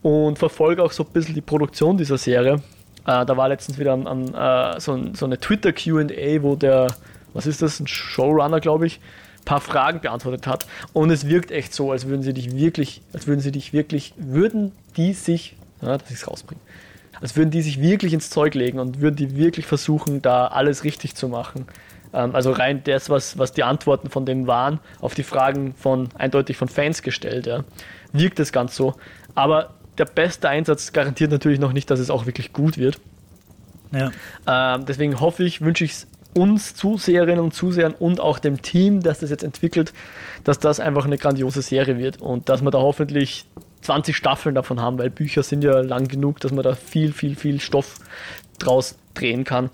[0.03, 2.61] und verfolge auch so ein bisschen die Produktion dieser Serie.
[3.07, 6.55] Äh, da war letztens wieder an, an, äh, so, ein, so, eine Twitter QA, wo
[6.55, 6.87] der,
[7.33, 8.99] was ist das, ein Showrunner, glaube ich,
[9.39, 10.67] ein paar Fragen beantwortet hat.
[10.91, 14.13] Und es wirkt echt so, als würden sie dich wirklich, als würden sie dich wirklich,
[14.17, 16.59] würden die sich, ja, dass ich es rausbringe,
[17.21, 20.83] als würden die sich wirklich ins Zeug legen und würden die wirklich versuchen, da alles
[20.83, 21.65] richtig zu machen.
[22.13, 26.09] Ähm, also rein das, was, was die Antworten von dem waren, auf die Fragen von
[26.15, 27.63] eindeutig von Fans gestellt, ja,
[28.11, 28.95] wirkt es ganz so.
[29.33, 32.99] Aber der beste Einsatz garantiert natürlich noch nicht, dass es auch wirklich gut wird.
[33.91, 34.11] Ja.
[34.45, 39.01] Ähm, deswegen hoffe ich, wünsche ich es uns Zuseherinnen und Zusehern und auch dem Team,
[39.01, 39.93] das das jetzt entwickelt,
[40.43, 43.45] dass das einfach eine grandiose Serie wird und dass wir da hoffentlich
[43.81, 47.35] 20 Staffeln davon haben, weil Bücher sind ja lang genug, dass man da viel, viel,
[47.35, 47.95] viel Stoff
[48.59, 49.69] draus drehen kann.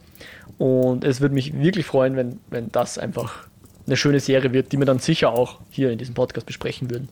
[0.57, 3.47] Und es würde mich wirklich freuen, wenn, wenn das einfach
[3.85, 7.09] eine schöne Serie wird, die wir dann sicher auch hier in diesem Podcast besprechen würden.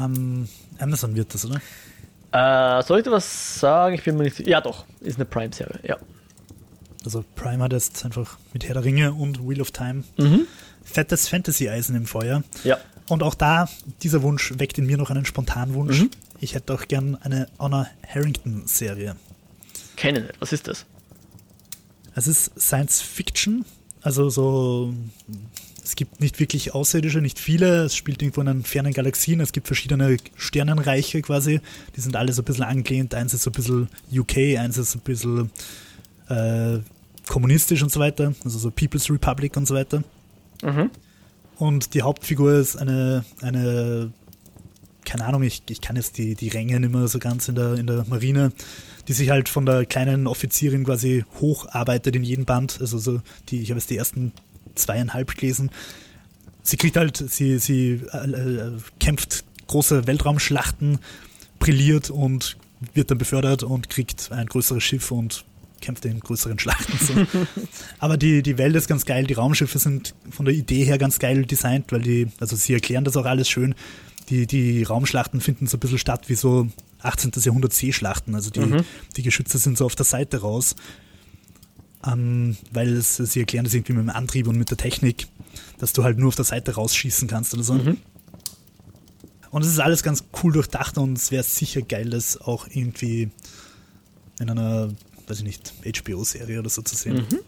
[0.00, 0.48] Ähm,
[0.78, 1.60] Amazon wird das, oder?
[2.32, 3.94] Äh, soll ich dir was sagen?
[3.94, 5.96] Ich bin mir nicht Ja, doch, ist eine Prime-Serie, ja.
[7.04, 10.46] Also Prime hat jetzt einfach mit Herr der Ringe und Wheel of Time mhm.
[10.82, 12.42] fettes Fantasy-Eisen im Feuer.
[12.64, 12.78] Ja.
[13.08, 13.68] Und auch da,
[14.02, 16.00] dieser Wunsch weckt in mir noch einen spontanen Wunsch.
[16.00, 16.10] Mhm.
[16.40, 19.14] Ich hätte auch gern eine Honor Harrington-Serie.
[19.96, 20.34] Kenne nicht.
[20.40, 20.84] Was ist das?
[22.16, 23.64] Es ist Science Fiction,
[24.02, 24.92] also so
[25.86, 27.84] es gibt nicht wirklich Außerirdische, nicht viele.
[27.84, 29.40] Es spielt irgendwo in fernen Galaxien.
[29.40, 31.60] Es gibt verschiedene Sternenreiche quasi.
[31.94, 33.14] Die sind alle so ein bisschen angelehnt.
[33.14, 35.50] Eins ist so ein bisschen UK, eins ist so ein bisschen
[36.28, 36.78] äh,
[37.28, 38.34] kommunistisch und so weiter.
[38.44, 40.02] Also so People's Republic und so weiter.
[40.64, 40.90] Mhm.
[41.56, 44.12] Und die Hauptfigur ist eine, eine
[45.04, 47.74] keine Ahnung, ich, ich kann jetzt die, die Ränge nicht mehr so ganz in der,
[47.74, 48.50] in der Marine,
[49.06, 52.78] die sich halt von der kleinen Offizierin quasi hocharbeitet in jedem Band.
[52.80, 54.32] Also so die, ich habe jetzt die ersten
[54.76, 55.70] zweieinhalb gelesen.
[56.62, 60.98] Sie kriegt halt, sie, sie äh, äh, kämpft große Weltraumschlachten,
[61.58, 62.56] brilliert und
[62.94, 65.44] wird dann befördert und kriegt ein größeres Schiff und
[65.80, 66.98] kämpft in größeren Schlachten.
[66.98, 67.14] So.
[67.98, 71.18] Aber die, die Welt ist ganz geil, die Raumschiffe sind von der Idee her ganz
[71.18, 73.74] geil designt, weil die, also sie erklären das auch alles schön.
[74.28, 76.68] Die, die Raumschlachten finden so ein bisschen statt wie so
[77.02, 77.30] 18.
[77.36, 78.34] Jahrhundert Seeschlachten.
[78.34, 78.84] Also die, mhm.
[79.16, 80.74] die Geschütze sind so auf der Seite raus
[82.04, 85.26] ähm, weil es, sie erklären das irgendwie mit dem Antrieb und mit der Technik,
[85.78, 87.74] dass du halt nur auf der Seite rausschießen kannst oder so.
[87.74, 87.98] Mhm.
[89.50, 93.30] Und es ist alles ganz cool durchdacht und es wäre sicher geil, das auch irgendwie
[94.38, 94.90] in einer,
[95.28, 97.26] weiß ich nicht, HBO-Serie oder so zu sehen.
[97.30, 97.38] Mhm.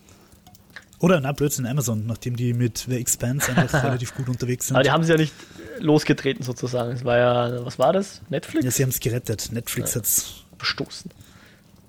[1.01, 4.77] Oder, na, Blödsinn, Amazon, nachdem die mit The Expanse einfach relativ gut unterwegs sind.
[4.77, 5.35] Aber die haben sie ja nicht
[5.79, 6.93] losgetreten sozusagen.
[6.93, 8.21] Es war ja, was war das?
[8.31, 8.65] Netflix?
[8.65, 9.51] Ja, sie haben es gerettet.
[9.53, 9.97] Netflix ja.
[9.97, 11.11] hat es verstoßen.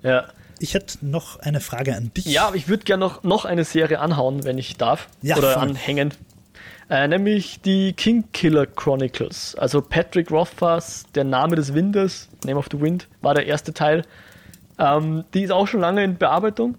[0.02, 0.28] Ja.
[0.62, 2.26] Ich hätte noch eine Frage an dich.
[2.26, 5.08] Ja, ich würde gerne noch, noch eine Serie anhauen, wenn ich darf.
[5.22, 5.62] Ja, Oder voll.
[5.70, 6.12] anhängen.
[6.90, 9.54] Äh, nämlich die King Killer Chronicles.
[9.54, 14.04] Also Patrick Rothfuss, Der Name des Windes, Name of the Wind, war der erste Teil.
[14.78, 16.74] Ähm, die ist auch schon lange in Bearbeitung.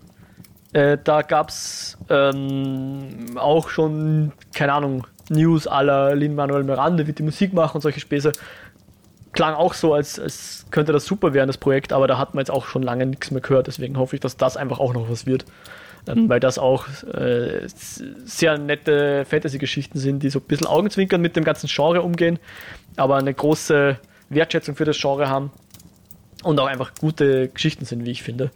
[0.74, 7.24] Äh, da gab es ähm, auch schon, keine Ahnung, News aller Lin-Manuel Miranda, wird die
[7.24, 8.32] Musik machen und solche Späße.
[9.34, 12.42] Klang auch so, als, als könnte das super werden, das Projekt, aber da hat man
[12.42, 13.68] jetzt auch schon lange nichts mehr gehört.
[13.68, 15.46] Deswegen hoffe ich, dass das einfach auch noch was wird.
[16.08, 21.36] Ähm, weil das auch äh, sehr nette Fantasy-Geschichten sind, die so ein bisschen Augenzwinkern mit
[21.36, 22.40] dem ganzen Genre umgehen,
[22.96, 23.98] aber eine große
[24.30, 25.52] Wertschätzung für das Genre haben
[26.44, 28.50] und auch einfach gute Geschichten sind, wie ich finde.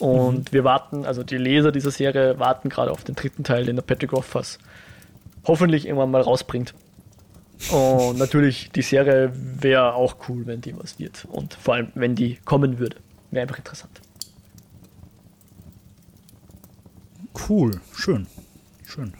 [0.00, 0.52] Und mhm.
[0.52, 3.82] wir warten, also die Leser dieser Serie warten gerade auf den dritten Teil, den der
[3.82, 4.58] Patrick Rothfuss
[5.44, 6.74] hoffentlich irgendwann mal rausbringt.
[7.70, 11.26] Und natürlich, die Serie wäre auch cool, wenn die was wird.
[11.30, 12.96] Und vor allem, wenn die kommen würde.
[13.30, 14.00] Wäre einfach interessant.
[17.48, 18.26] Cool, schön.
[18.86, 19.14] Schön.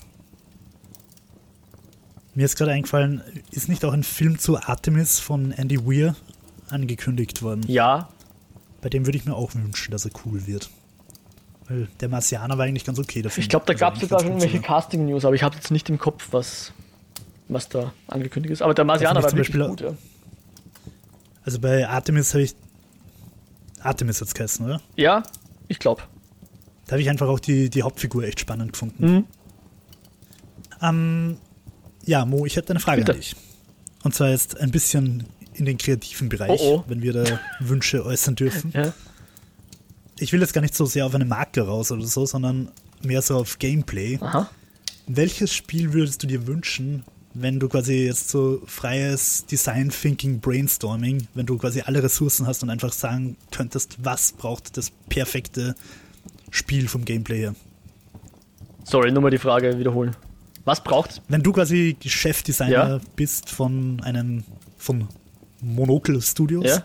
[2.34, 6.16] Mir ist gerade eingefallen, ist nicht auch ein Film zu Artemis von Andy Weir
[6.68, 7.62] angekündigt worden?
[7.68, 8.08] Ja.
[8.80, 10.70] Bei dem würde ich mir auch wünschen, dass er cool wird.
[11.68, 13.42] Weil der Marsianer war eigentlich ganz okay dafür.
[13.42, 15.88] Ich glaube, da also gab es sogar schon irgendwelche Casting-News, aber ich habe jetzt nicht
[15.90, 16.72] im Kopf, was,
[17.54, 18.62] was da angekündigt ist.
[18.62, 19.94] Aber der Marsianer war wirklich Beispiel, gut, ja.
[21.44, 22.54] Also bei Artemis habe ich.
[23.80, 24.80] Artemis hat es geheißen, oder?
[24.96, 25.22] Ja,
[25.68, 26.02] ich glaube.
[26.86, 29.04] Da habe ich einfach auch die, die Hauptfigur echt spannend gefunden.
[29.04, 29.24] Mhm.
[30.80, 31.36] Ähm,
[32.04, 33.12] ja, Mo, ich hätte eine Frage Bitte.
[33.12, 33.36] an dich.
[34.04, 35.24] Und zwar jetzt ein bisschen
[35.54, 36.84] in den kreativen Bereich, oh oh.
[36.88, 38.72] wenn wir da Wünsche äußern dürfen.
[38.74, 38.92] Ja
[40.22, 42.70] ich will jetzt gar nicht so sehr auf eine Marke raus oder so, sondern
[43.02, 44.18] mehr so auf Gameplay.
[44.20, 44.48] Aha.
[45.06, 51.26] Welches Spiel würdest du dir wünschen, wenn du quasi jetzt so freies Design Thinking Brainstorming,
[51.34, 55.74] wenn du quasi alle Ressourcen hast und einfach sagen könntest, was braucht das perfekte
[56.50, 57.54] Spiel vom Gameplay her?
[58.84, 60.14] Sorry, nur mal die Frage wiederholen.
[60.64, 61.22] Was braucht?
[61.28, 63.00] Wenn du quasi Chefdesigner ja?
[63.16, 64.44] bist von einem
[64.76, 65.08] von
[65.60, 66.84] Monocle Studios, ja?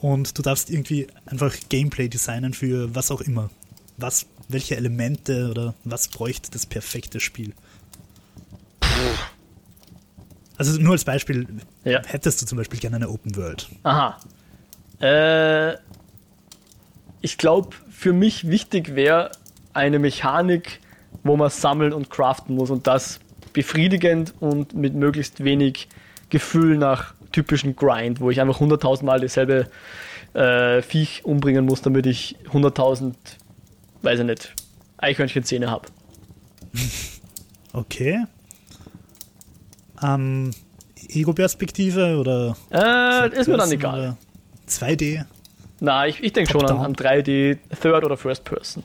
[0.00, 3.50] und du darfst irgendwie einfach Gameplay designen für was auch immer.
[3.96, 7.52] Was, welche Elemente oder was bräuchte das perfekte Spiel?
[10.68, 11.48] Also nur als Beispiel,
[11.82, 12.00] ja.
[12.06, 13.68] hättest du zum Beispiel gerne eine Open World?
[13.82, 14.16] Aha.
[15.00, 15.76] Äh,
[17.20, 19.32] ich glaube, für mich wichtig wäre
[19.72, 20.78] eine Mechanik,
[21.24, 23.18] wo man sammeln und craften muss und das
[23.52, 25.88] befriedigend und mit möglichst wenig
[26.30, 29.66] Gefühl nach typischen Grind, wo ich einfach 100.000 Mal dasselbe
[30.34, 33.14] äh, Viech umbringen muss, damit ich 100.000,
[34.02, 34.54] weiß ich nicht,
[34.98, 35.88] Eichhörnchenzähne habe.
[37.74, 38.26] Okay.
[40.02, 40.50] Ähm,
[41.08, 42.56] Ego-Perspektive oder?
[42.70, 44.16] Äh, ist mir dann egal.
[44.68, 45.24] 2D?
[45.80, 48.84] Na, ich, ich denke schon an, an 3D, Third oder First Person.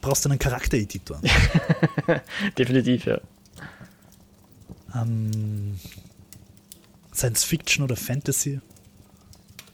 [0.00, 1.20] Brauchst du einen Charaktereditor?
[2.58, 3.18] Definitiv, ja.
[4.94, 5.78] Ähm,
[7.14, 8.60] Science Fiction oder Fantasy?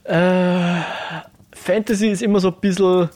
[0.03, 0.81] Äh,
[1.53, 3.09] Fantasy ist immer so ein bisschen.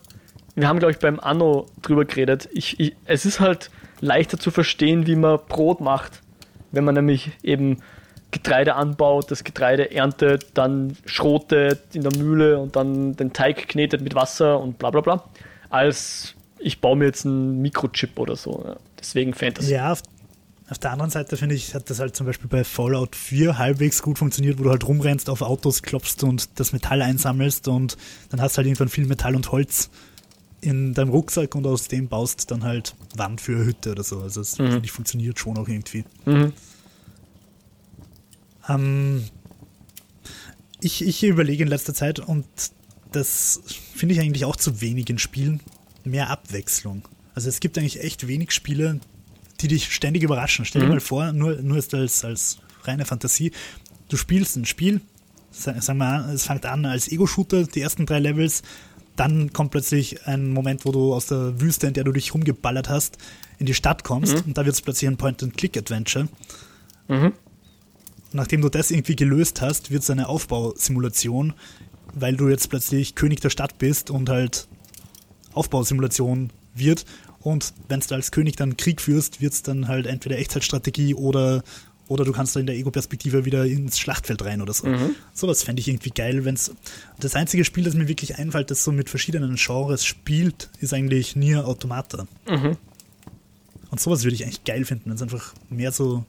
[0.56, 2.50] Wir haben, glaube ich, beim Anno drüber geredet.
[2.54, 3.72] Ich, ich, es ist halt
[4.02, 6.22] leichter zu verstehen, wie man Brot macht.
[6.72, 7.78] Wenn man nämlich eben
[8.32, 14.02] Getreide anbaut, das Getreide erntet, dann schrotet in der Mühle und dann den Teig knetet
[14.02, 15.24] mit Wasser und bla bla bla.
[15.70, 18.76] Als ich baue mir jetzt einen Mikrochip oder so.
[19.00, 19.74] Deswegen Fantasy.
[19.74, 23.58] Ja, auf der anderen Seite finde ich, hat das halt zum Beispiel bei Fallout 4
[23.58, 27.98] halbwegs gut funktioniert, wo du halt rumrennst, auf Autos klopfst und das Metall einsammelst und
[28.30, 29.90] dann hast du halt irgendwann viel Metall und Holz
[30.62, 34.22] in deinem Rucksack und aus dem baust dann halt Wand für eine Hütte oder so.
[34.22, 34.68] Also das mhm.
[34.68, 36.06] finde ich funktioniert schon auch irgendwie.
[36.26, 36.54] Mhm.
[38.70, 39.24] Ähm,
[40.80, 42.46] ich, ich überlege in letzter Zeit und
[43.12, 43.62] das
[43.96, 45.62] finde ich eigentlich auch zu wenig in Spielen,
[46.04, 47.08] mehr Abwechslung.
[47.34, 49.00] Also es gibt eigentlich echt wenig Spiele,
[49.60, 50.66] die dich ständig überraschen.
[50.66, 50.94] Stell dir mhm.
[50.94, 53.52] mal vor, nur, nur als, als reine Fantasie,
[54.10, 55.02] du spielst ein Spiel,
[55.52, 58.64] sagen wir, es fängt an als Ego-Shooter, die ersten drei Levels,
[59.16, 62.90] dann kommt plötzlich ein Moment, wo du aus der Wüste, in der du dich rumgeballert
[62.90, 63.18] hast,
[63.60, 64.42] in die Stadt kommst mhm.
[64.48, 66.28] und da wird es plötzlich ein Point-and-Click-Adventure.
[67.08, 67.34] Mhm.
[68.34, 71.54] Nachdem du das irgendwie gelöst hast, wird es eine Aufbausimulation,
[72.14, 74.68] weil du jetzt plötzlich König der Stadt bist und halt
[75.54, 77.06] Aufbausimulation wird
[77.42, 81.64] und wenn du als König dann Krieg führst, wird es dann halt entweder Echtzeitstrategie oder,
[82.12, 84.86] oder du kannst da in der Ego-Perspektive wieder ins Schlachtfeld rein oder so.
[84.86, 85.16] Mhm.
[85.34, 86.76] Sowas fände ich irgendwie geil, wenn es.
[87.22, 91.38] Das einzige Spiel, das mir wirklich einfällt, das so mit verschiedenen Genres spielt, ist eigentlich
[91.38, 92.28] Nier Automata.
[92.50, 92.76] Mhm.
[93.92, 96.26] Und sowas würde ich eigentlich geil finden, wenn es einfach mehr so,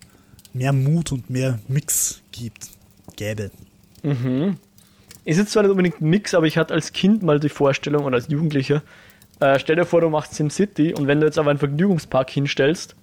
[0.52, 2.68] mehr Mut und mehr Mix gibt,
[3.16, 3.50] gäbe.
[4.04, 4.58] Mhm.
[5.24, 8.04] Ist jetzt zwar nicht unbedingt ein Mix, aber ich hatte als Kind mal die Vorstellung
[8.04, 8.84] oder als Jugendlicher,
[9.40, 12.94] äh, stell dir vor, du machst SimCity und wenn du jetzt aber einen Vergnügungspark hinstellst,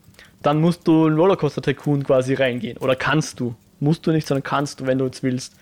[0.41, 2.77] dann musst du in Rollercoaster Tycoon quasi reingehen.
[2.77, 3.55] Oder kannst du.
[3.79, 5.55] Musst du nicht, sondern kannst du, wenn du jetzt willst.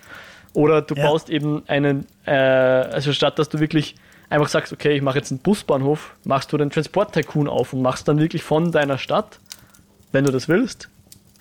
[0.53, 1.03] Oder du ja.
[1.03, 3.95] baust eben einen, äh, also statt dass du wirklich
[4.29, 7.81] einfach sagst, okay, ich mache jetzt einen Busbahnhof, machst du den Transport Tycoon auf und
[7.81, 9.39] machst dann wirklich von deiner Stadt,
[10.11, 10.89] wenn du das willst,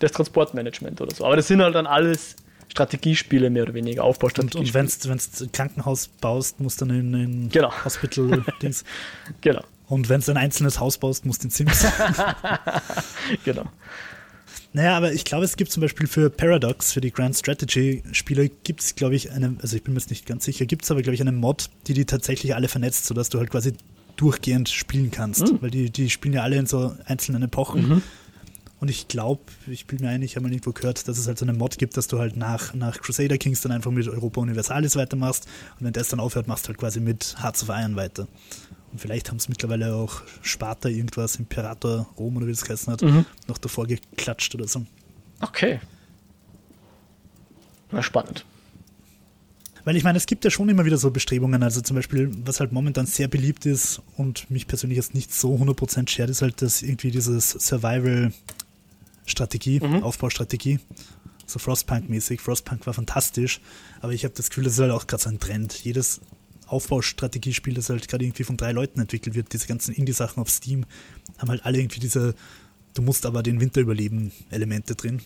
[0.01, 1.24] das Transportmanagement oder so.
[1.24, 2.37] Aber das sind halt dann alles
[2.68, 4.80] Strategiespiele mehr oder weniger, Aufbaustrategiespiele.
[4.80, 7.72] Und, und wenn du ein Krankenhaus baust, musst du dann in ein genau.
[7.84, 8.84] Hospital-Dings.
[9.41, 9.62] genau.
[9.87, 11.87] Und wenn du ein einzelnes Haus baust, musst du in Sims.
[13.45, 13.64] genau.
[14.72, 18.82] Naja, aber ich glaube, es gibt zum Beispiel für Paradox, für die Grand Strategy-Spiele, gibt
[18.82, 21.03] es, glaube ich, eine, also ich bin mir jetzt nicht ganz sicher, gibt es aber,
[21.03, 23.72] glaube ich, eine Mod, die die tatsächlich alle vernetzt, sodass du halt quasi
[24.16, 25.53] durchgehend spielen kannst.
[25.53, 25.62] Mhm.
[25.62, 27.89] Weil die, die spielen ja alle in so einzelnen Epochen.
[27.89, 28.03] Mhm.
[28.78, 31.39] Und ich glaube, ich bin mir ein, ich habe mal irgendwo gehört, dass es halt
[31.39, 34.43] so eine Mod gibt, dass du halt nach, nach Crusader Kings dann einfach mit Europa
[34.43, 35.47] Universalis weitermachst
[35.80, 38.28] und wenn das dann aufhört, machst du halt quasi mit Hearts of Iron weiter.
[38.97, 43.03] Und vielleicht haben es mittlerweile auch Sparta irgendwas, Imperator Rom oder wie das geheißen hat,
[43.03, 43.26] mhm.
[43.47, 44.86] noch davor geklatscht oder so.
[45.42, 45.80] Okay.
[47.90, 48.47] Na, spannend.
[49.84, 51.62] Weil ich meine, es gibt ja schon immer wieder so Bestrebungen.
[51.62, 55.55] Also zum Beispiel, was halt momentan sehr beliebt ist und mich persönlich jetzt nicht so
[55.57, 58.32] 100% schert, ist halt das irgendwie dieses Survival
[59.26, 60.03] Strategie, mhm.
[60.05, 60.80] Aufbaustrategie.
[61.44, 62.40] So Frostpunk-mäßig.
[62.40, 63.61] Frostpunk war fantastisch,
[64.01, 65.84] aber ich habe das Gefühl, das ist halt auch gerade so ein Trend.
[65.84, 66.22] Jedes
[66.67, 70.85] Aufbaustrategiespiel, das halt gerade irgendwie von drei Leuten entwickelt wird, diese ganzen Indie-Sachen auf Steam,
[71.39, 72.35] haben halt alle irgendwie diese,
[72.95, 75.23] du musst aber den Winter überleben, Elemente drin.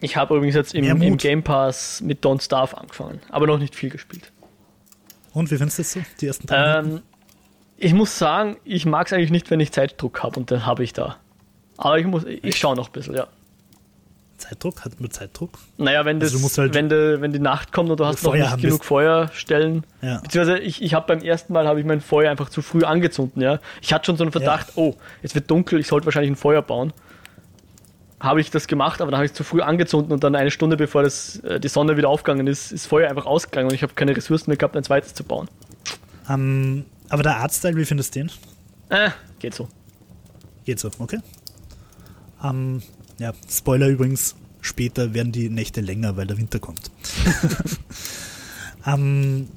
[0.00, 3.74] Ich habe übrigens jetzt im, im, Game Pass mit Don't Starve angefangen, aber noch nicht
[3.74, 4.32] viel gespielt.
[5.32, 7.02] Und wie findest du das so, die ersten drei ähm,
[7.76, 10.82] Ich muss sagen, ich mag es eigentlich nicht, wenn ich Zeitdruck habe und den habe
[10.82, 11.16] ich da.
[11.76, 13.28] Aber ich muss, ich schaue noch ein bisschen, ja.
[14.40, 14.84] Zeitdruck?
[14.84, 15.50] Hat man Zeitdruck?
[15.76, 18.34] Naja, wenn, das, also halt wenn, de, wenn die Nacht kommt und du hast noch
[18.34, 19.84] nicht genug Feuerstellen.
[20.02, 20.20] Ja.
[20.20, 23.36] Beziehungsweise ich, ich habe beim ersten Mal habe ich mein Feuer einfach zu früh angezündet.
[23.36, 23.60] Ja?
[23.80, 24.82] Ich hatte schon so einen Verdacht, ja.
[24.82, 26.92] oh, es wird dunkel, ich sollte wahrscheinlich ein Feuer bauen.
[28.18, 30.50] Habe ich das gemacht, aber dann habe ich es zu früh angezündet und dann eine
[30.50, 33.82] Stunde bevor das, äh, die Sonne wieder aufgegangen ist, ist Feuer einfach ausgegangen und ich
[33.82, 35.48] habe keine Ressourcen mehr gehabt, ein zweites zu bauen.
[36.28, 38.30] Um, ähm, aber der Artstyle, wie findest du den?
[38.88, 39.68] Äh, geht so.
[40.64, 41.18] Geht so, okay.
[42.44, 42.82] Ähm,
[43.20, 46.90] ja, Spoiler übrigens, später werden die Nächte länger, weil der Winter kommt.
[48.86, 49.48] ähm,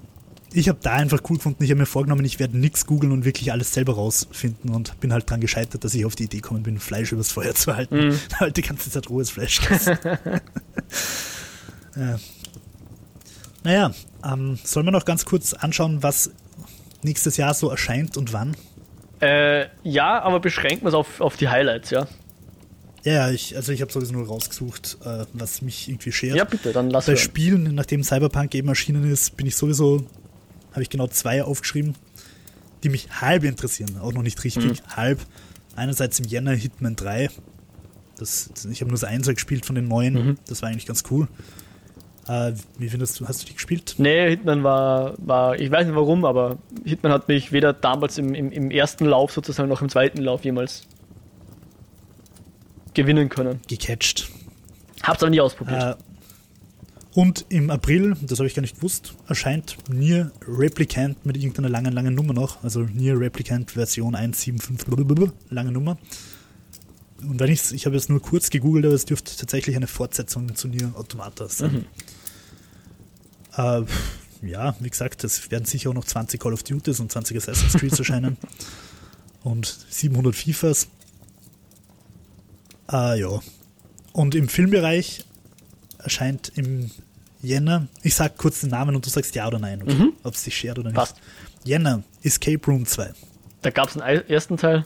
[0.52, 3.26] ich habe da einfach cool gefunden, ich habe mir vorgenommen, ich werde nichts googeln und
[3.26, 6.62] wirklich alles selber rausfinden und bin halt dran gescheitert, dass ich auf die Idee gekommen
[6.62, 7.94] bin, Fleisch übers Feuer zu halten.
[8.04, 8.20] Mm.
[8.40, 9.62] halt die ganze Zeit rohes Fleisch.
[11.96, 12.20] ja.
[13.64, 13.92] Naja,
[14.26, 16.32] ähm, sollen wir noch ganz kurz anschauen, was
[17.02, 18.58] nächstes Jahr so erscheint und wann?
[19.22, 22.08] Äh, ja, aber beschränken wir es auf, auf die Highlights, ja.
[23.04, 26.38] Ja, ich, also ich habe sowieso nur rausgesucht, äh, was mich irgendwie schert.
[26.38, 30.06] Ja, bitte, dann lass Bei Spielen, nachdem Cyberpunk eben erschienen ist, bin ich sowieso,
[30.72, 31.96] habe ich genau zwei aufgeschrieben,
[32.84, 34.96] die mich halb interessieren, auch noch nicht richtig, mhm.
[34.96, 35.20] halb.
[35.76, 37.30] Einerseits im Jänner Hitman 3.
[38.18, 40.38] Das, ich habe nur das Einser gespielt von den neuen, mhm.
[40.48, 41.28] das war eigentlich ganz cool.
[42.28, 43.96] Äh, wie findest du, hast du die gespielt?
[43.98, 48.34] Nee, Hitman war, war, ich weiß nicht warum, aber Hitman hat mich weder damals im,
[48.34, 50.88] im, im ersten Lauf sozusagen noch im zweiten Lauf jemals
[52.94, 53.60] gewinnen können.
[53.68, 54.30] Gecatcht.
[55.02, 55.98] Hab's aber nie ausprobiert.
[56.00, 56.04] Äh,
[57.14, 61.94] und im April, das habe ich gar nicht gewusst, erscheint Nier Replicant mit irgendeiner langen,
[61.94, 62.64] langen Nummer noch.
[62.64, 65.98] Also Nier Replicant Version 1.7.5, lange Nummer.
[67.22, 70.56] Und wenn ich's, ich habe jetzt nur kurz gegoogelt, aber es dürfte tatsächlich eine Fortsetzung
[70.56, 71.86] zu Nier Automata sein.
[73.58, 73.84] Mhm.
[74.44, 77.38] Äh, ja, wie gesagt, es werden sicher auch noch 20 Call of Duties und 20
[77.38, 78.38] Assassin's Creed erscheinen.
[79.44, 80.88] Und 700 FIFAs.
[82.88, 83.40] Ah, ja.
[84.12, 85.26] Und im Filmbereich
[86.00, 86.92] erscheint im
[87.42, 89.94] Jänner, ich sag kurz den Namen und du sagst ja oder nein, okay?
[89.94, 90.14] mhm.
[90.24, 90.96] ob es dich schert oder nicht.
[90.98, 91.18] Passt.
[91.64, 93.14] Jänner, Escape Room 2.
[93.62, 94.86] Da gab es einen ersten Teil?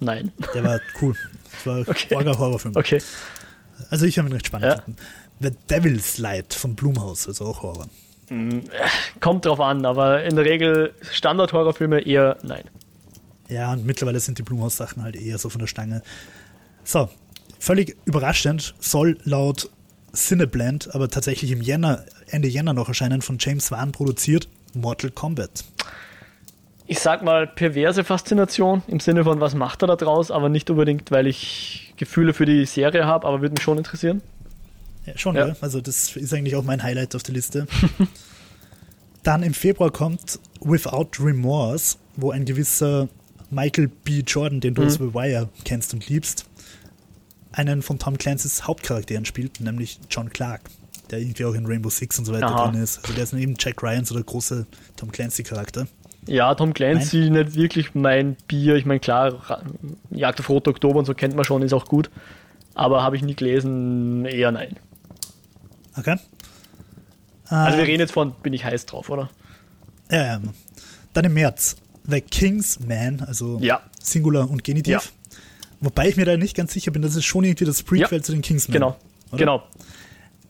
[0.00, 0.32] Nein.
[0.54, 1.14] Der war cool.
[1.52, 2.14] Das war okay.
[2.14, 2.76] ein Horrorfilm.
[2.76, 3.02] Okay.
[3.90, 4.76] Also ich habe ihn recht spannend ja.
[4.76, 5.00] gefunden.
[5.40, 7.88] The Devil's Light von Blumhouse, also auch Horror.
[8.28, 8.60] Mm,
[9.20, 12.64] kommt drauf an, aber in der Regel Standard-Horrorfilme eher nein.
[13.48, 16.02] Ja, und mittlerweile sind die Blumhouse-Sachen halt eher so von der Stange.
[16.84, 17.08] So,
[17.58, 19.70] Völlig überraschend soll laut
[20.14, 25.64] Cineblend aber tatsächlich im Jänner, Ende Jänner noch erscheinen, von James Wan produziert, Mortal Kombat.
[26.86, 30.70] ich sag mal, perverse Faszination im Sinne von, was macht er da draus, aber nicht
[30.70, 34.22] unbedingt, weil ich Gefühle für die Serie habe, aber würde mich schon interessieren.
[35.04, 35.54] Ja, schon, ja.
[35.60, 37.66] Also, das ist eigentlich auch mein Highlight auf der Liste.
[39.22, 43.08] Dann im Februar kommt Without Remorse, wo ein gewisser
[43.50, 44.22] Michael B.
[44.26, 44.86] Jordan, den du mhm.
[44.86, 46.46] aus The Wire kennst und liebst,
[47.58, 50.62] einen von Tom Clancy's Hauptcharakteren spielt, nämlich John Clark,
[51.10, 52.70] der irgendwie auch in Rainbow Six und so weiter Aha.
[52.70, 52.98] drin ist.
[52.98, 55.86] Also der ist neben Jack Ryan so der große Tom Clancy-Charakter.
[56.26, 57.44] Ja, Tom Clancy Nein.
[57.44, 58.76] nicht wirklich mein Bier.
[58.76, 59.62] Ich meine, klar,
[60.10, 62.10] Jagd auf Rot Oktober und so kennt man schon, ist auch gut.
[62.74, 64.76] Aber habe ich nie gelesen, eher nein.
[65.96, 66.16] Okay.
[67.46, 69.30] Also wir äh, reden jetzt von, bin ich heiß drauf, oder?
[70.10, 70.40] Ja, ja.
[71.14, 73.80] Dann im März, The King's Man, also ja.
[74.00, 74.92] Singular und Genitiv.
[74.92, 75.00] Ja.
[75.80, 78.22] Wobei ich mir da nicht ganz sicher bin, das ist schon irgendwie das Prequel ja.
[78.22, 78.72] zu den Kingsman.
[78.72, 78.96] Genau,
[79.30, 79.38] oder?
[79.38, 79.62] genau.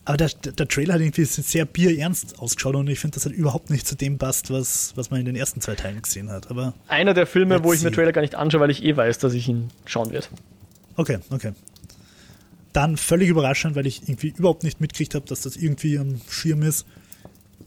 [0.08, 3.68] Aber der, der, Trailer hat irgendwie sehr bierernst ausgeschaut und ich finde, das hat überhaupt
[3.68, 6.50] nicht zu dem passt, was, was man in den ersten zwei Teilen gesehen hat.
[6.50, 9.18] Aber Einer der Filme, wo ich mir Trailer gar nicht anschaue, weil ich eh weiß,
[9.18, 10.28] dass ich ihn schauen werde.
[10.96, 11.52] Okay, okay.
[12.72, 16.62] Dann völlig überraschend, weil ich irgendwie überhaupt nicht mitgekriegt habe, dass das irgendwie am Schirm
[16.62, 16.86] ist,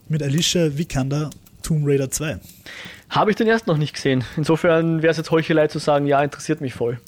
[0.10, 1.30] mit Alicia Vikander
[1.62, 2.40] Tomb Raider 2.
[3.12, 4.24] Habe ich den erst noch nicht gesehen.
[4.36, 7.00] Insofern wäre es jetzt Heuchelei zu sagen, ja, interessiert mich voll.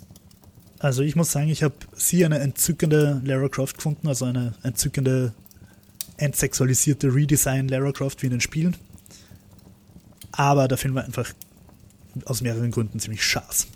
[0.83, 5.31] Also ich muss sagen, ich habe sie eine entzückende Lara Croft gefunden, also eine entzückende,
[6.17, 8.75] entsexualisierte Redesign Lara Croft wie in den Spielen.
[10.33, 11.31] Aber der Film war einfach
[12.25, 13.67] aus mehreren Gründen ziemlich schaß.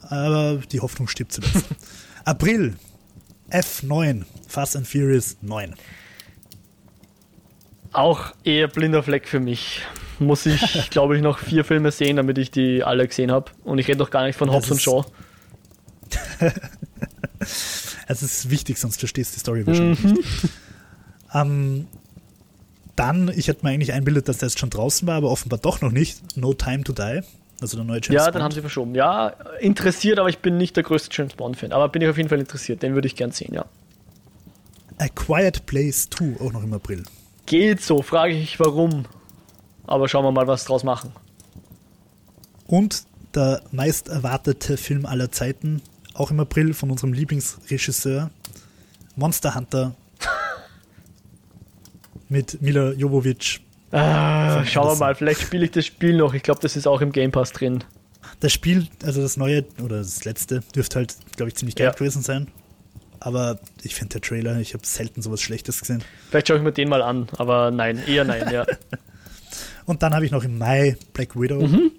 [0.00, 1.66] Aber die Hoffnung stirbt zuletzt.
[2.24, 2.76] April,
[3.50, 5.74] F9, Fast and Furious 9.
[7.92, 9.82] Auch eher blinder Fleck für mich.
[10.18, 13.50] Muss ich, glaube ich, noch vier Filme sehen, damit ich die alle gesehen habe.
[13.64, 15.04] Und ich rede doch gar nicht von Hobbs und Shaw.
[17.38, 20.12] es ist wichtig, sonst verstehst du die Story wahrscheinlich mhm.
[20.12, 20.28] nicht.
[21.34, 21.86] Ähm,
[22.94, 25.80] dann, ich hätte mir eigentlich einbildet, dass der jetzt schon draußen war, aber offenbar doch
[25.80, 26.36] noch nicht.
[26.36, 27.20] No Time to Die.
[27.60, 28.34] Also der neue James Ja, Bond.
[28.34, 28.94] dann haben sie verschoben.
[28.94, 29.28] Ja,
[29.60, 31.72] interessiert, aber ich bin nicht der größte James Bond-Fan.
[31.72, 32.82] Aber bin ich auf jeden Fall interessiert.
[32.82, 33.64] Den würde ich gern sehen, ja.
[34.98, 37.04] A Quiet Place 2, auch noch im April.
[37.46, 39.06] Geht so, frage ich warum.
[39.86, 41.12] Aber schauen wir mal, was draus machen.
[42.66, 43.04] Und
[43.34, 45.82] der meist erwartete Film aller Zeiten,
[46.16, 48.30] auch im April von unserem Lieblingsregisseur,
[49.16, 49.94] Monster Hunter
[52.28, 53.60] mit Mila Jovovic.
[53.92, 56.34] Ah, schauen wir mal, vielleicht spiele ich das Spiel noch.
[56.34, 57.84] Ich glaube, das ist auch im Game Pass drin.
[58.40, 61.92] Das Spiel, also das neue oder das letzte, dürfte halt, glaube ich, ziemlich geil ja.
[61.92, 62.48] gewesen sein.
[63.20, 66.02] Aber ich finde der Trailer, ich habe selten sowas Schlechtes gesehen.
[66.28, 68.66] Vielleicht schaue ich mir den mal an, aber nein, eher nein, ja.
[69.86, 71.66] Und dann habe ich noch im Mai Black Widow.
[71.66, 71.92] Mhm.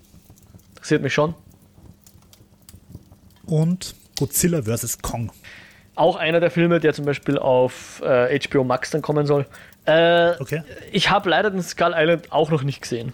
[0.76, 1.34] Interessiert mich schon.
[3.46, 5.02] Und Godzilla vs.
[5.02, 5.32] Kong.
[5.96, 9.46] Auch einer der Filme, der zum Beispiel auf äh, HBO Max dann kommen soll.
[9.86, 10.64] Äh, okay.
[10.92, 13.14] Ich habe leider den Skull Island auch noch nicht gesehen.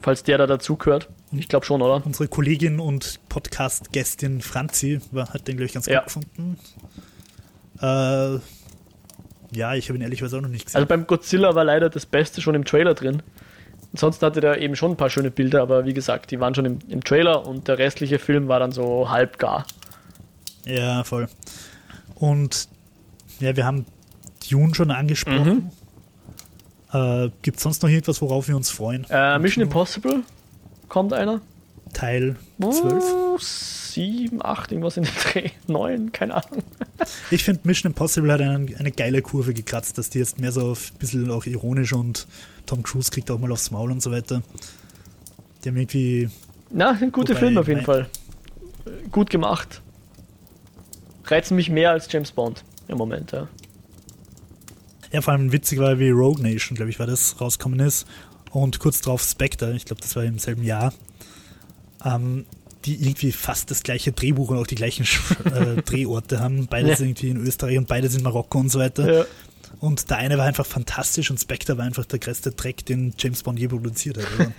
[0.00, 1.08] Falls der da dazugehört.
[1.32, 2.04] Ich glaube schon, oder?
[2.04, 6.00] Unsere Kollegin und Podcast-Gästin Franzi hat den, glaube ich, ganz ja.
[6.00, 6.58] gut gefunden.
[7.80, 8.38] Äh,
[9.56, 10.78] ja, ich habe ihn ehrlicherweise auch noch nicht gesehen.
[10.78, 13.22] Also beim Godzilla war leider das Beste schon im Trailer drin.
[13.92, 16.64] Ansonsten hatte der eben schon ein paar schöne Bilder, aber wie gesagt, die waren schon
[16.64, 19.66] im, im Trailer und der restliche Film war dann so halb gar.
[20.66, 21.28] Ja, voll.
[22.14, 22.68] Und
[23.40, 23.86] ja, wir haben
[24.50, 25.70] Dune schon angesprochen.
[26.92, 27.26] Mhm.
[27.26, 29.06] Äh, Gibt es sonst noch irgendwas, worauf wir uns freuen?
[29.10, 30.22] Äh, Mission Impossible
[30.88, 31.40] kommt einer.
[31.92, 33.04] Teil 12.
[33.04, 35.50] Oh, 7, 8, irgendwas in den Dreh.
[35.66, 36.62] 9, keine Ahnung.
[37.30, 40.72] Ich finde Mission Impossible hat eine, eine geile Kurve gekratzt, dass die jetzt mehr so
[40.72, 42.26] ein bisschen auch ironisch und
[42.66, 44.42] Tom Cruise kriegt auch mal aufs Maul und so weiter.
[45.62, 46.28] Die haben irgendwie.
[46.70, 48.08] Na, ein guter Film auf jeden Fall.
[49.10, 49.82] Gut gemacht
[51.26, 53.48] reizen mich mehr als James Bond im Moment, ja.
[55.12, 58.06] Ja, vor allem witzig war, wie Rogue Nation, glaube ich, war das rausgekommen ist.
[58.50, 60.92] Und kurz drauf Spectre, ich glaube, das war im selben Jahr.
[62.04, 62.46] Ähm,
[62.84, 65.06] die irgendwie fast das gleiche Drehbuch und auch die gleichen
[65.46, 66.66] äh, Drehorte haben.
[66.66, 66.96] Beide ja.
[66.96, 69.20] sind irgendwie in Österreich und beide sind in Marokko und so weiter.
[69.20, 69.24] Ja.
[69.80, 73.42] Und der eine war einfach fantastisch und Spectre war einfach der größte Dreck, den James
[73.42, 74.24] Bond je produziert hat.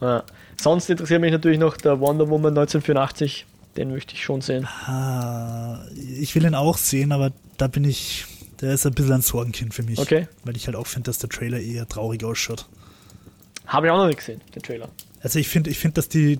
[0.00, 0.24] Ja.
[0.60, 3.46] Sonst interessiert mich natürlich noch der Wonder Woman 1984.
[3.76, 4.66] Den möchte ich schon sehen.
[4.66, 8.24] Ah, ich will ihn auch sehen, aber da bin ich,
[8.60, 9.98] der ist ein bisschen ein Sorgenkind für mich.
[9.98, 10.28] Okay.
[10.44, 12.66] Weil ich halt auch finde, dass der Trailer eher traurig ausschaut.
[13.66, 14.88] Habe ich auch noch nicht gesehen, den Trailer.
[15.20, 16.38] Also ich finde, ich finde, dass die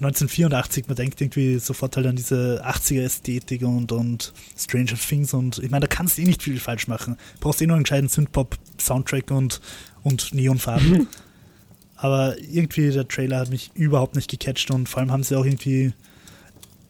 [0.00, 5.70] 1984, man denkt irgendwie sofort halt an diese 80er-Ästhetik und, und Stranger Things und ich
[5.70, 7.16] meine, da kannst du eh nicht viel falsch machen.
[7.34, 9.60] Du brauchst eh nur einen gescheiten Synthpop-Soundtrack und,
[10.02, 11.08] und Neonfarben.
[11.96, 15.46] Aber irgendwie der Trailer hat mich überhaupt nicht gecatcht und vor allem haben sie auch
[15.46, 15.94] irgendwie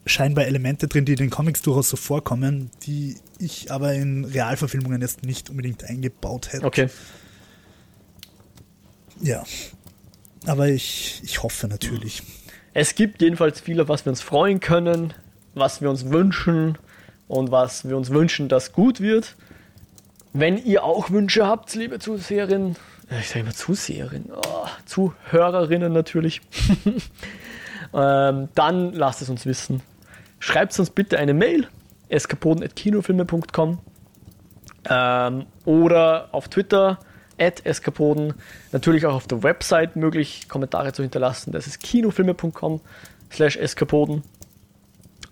[0.07, 5.03] scheinbar Elemente drin, die in den Comics durchaus so vorkommen, die ich aber in Realverfilmungen
[5.03, 6.65] jetzt nicht unbedingt eingebaut hätte.
[6.65, 6.89] Okay.
[9.21, 9.45] Ja.
[10.47, 12.23] aber ich, ich hoffe natürlich.
[12.75, 15.15] Es gibt jedenfalls viel, auf was wir uns freuen können,
[15.55, 16.79] was wir uns wünschen
[17.27, 19.35] und was wir uns wünschen, dass gut wird.
[20.33, 22.77] Wenn ihr auch Wünsche habt, liebe Zuseherinnen,
[23.19, 26.43] ich sage immer Zuseherinnen, oh, Zuhörerinnen natürlich,
[27.95, 29.81] ähm, dann lasst es uns wissen.
[30.47, 31.67] Schreibt uns bitte eine Mail,
[32.09, 33.79] eskapoden.kinofilme.com
[34.89, 37.01] ähm, oder auf Twitter
[37.37, 38.33] eskapoden.
[38.71, 41.51] Natürlich auch auf der Website möglich, Kommentare zu hinterlassen.
[41.51, 42.81] Das ist kinofilme.com
[43.33, 44.23] slash eskapoden.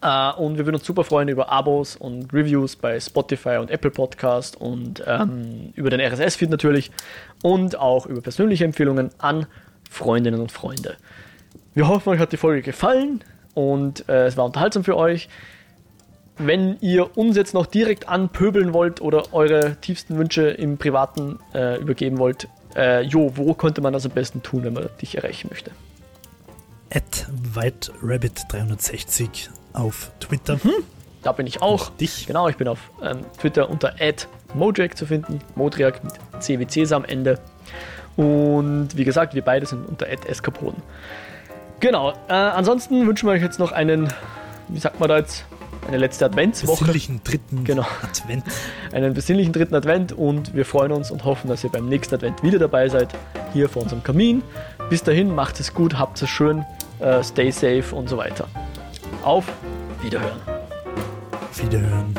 [0.05, 3.93] Uh, und wir würden uns super freuen über Abos und Reviews bei Spotify und Apple
[3.93, 6.91] Podcast und ähm, über den RSS-Feed natürlich
[7.45, 9.47] und auch über persönliche Empfehlungen an
[9.89, 10.97] Freundinnen und Freunde.
[11.73, 13.23] Wir hoffen, euch hat die Folge gefallen
[13.55, 15.29] und äh, es war unterhaltsam für euch.
[16.37, 21.81] Wenn ihr uns jetzt noch direkt anpöbeln wollt oder eure tiefsten Wünsche im Privaten äh,
[21.81, 25.49] übergeben wollt, äh, Jo, wo könnte man das am besten tun, wenn man dich erreichen
[25.51, 25.71] möchte?
[26.93, 30.57] At WhiteRabbit360 auf Twitter.
[30.63, 30.85] Mhm.
[31.23, 31.91] Da bin ich auch.
[31.91, 32.27] Und dich.
[32.27, 33.95] Genau, ich bin auf ähm, Twitter unter
[34.55, 35.41] Modriak zu finden.
[35.55, 37.39] Modriak mit CWCs am Ende.
[38.17, 40.83] Und wie gesagt, wir beide sind unter Eskapoden.
[41.85, 42.13] Genau.
[42.29, 44.11] Äh, ansonsten wünschen wir euch jetzt noch einen,
[44.69, 45.45] wie sagt man da jetzt,
[45.87, 46.79] eine letzte Adventswoche.
[46.79, 47.87] Besinnlichen dritten genau.
[48.03, 48.43] Advent.
[48.95, 52.43] Einen besinnlichen dritten Advent und wir freuen uns und hoffen, dass ihr beim nächsten Advent
[52.43, 53.09] wieder dabei seid,
[53.53, 54.43] hier vor unserem Kamin.
[54.89, 56.65] Bis dahin, macht es gut, habt es schön,
[57.01, 58.49] uh, stay safe und so weiter.
[59.23, 59.45] Auf
[60.03, 60.41] Wiederhören.
[61.55, 62.15] Wiederhören.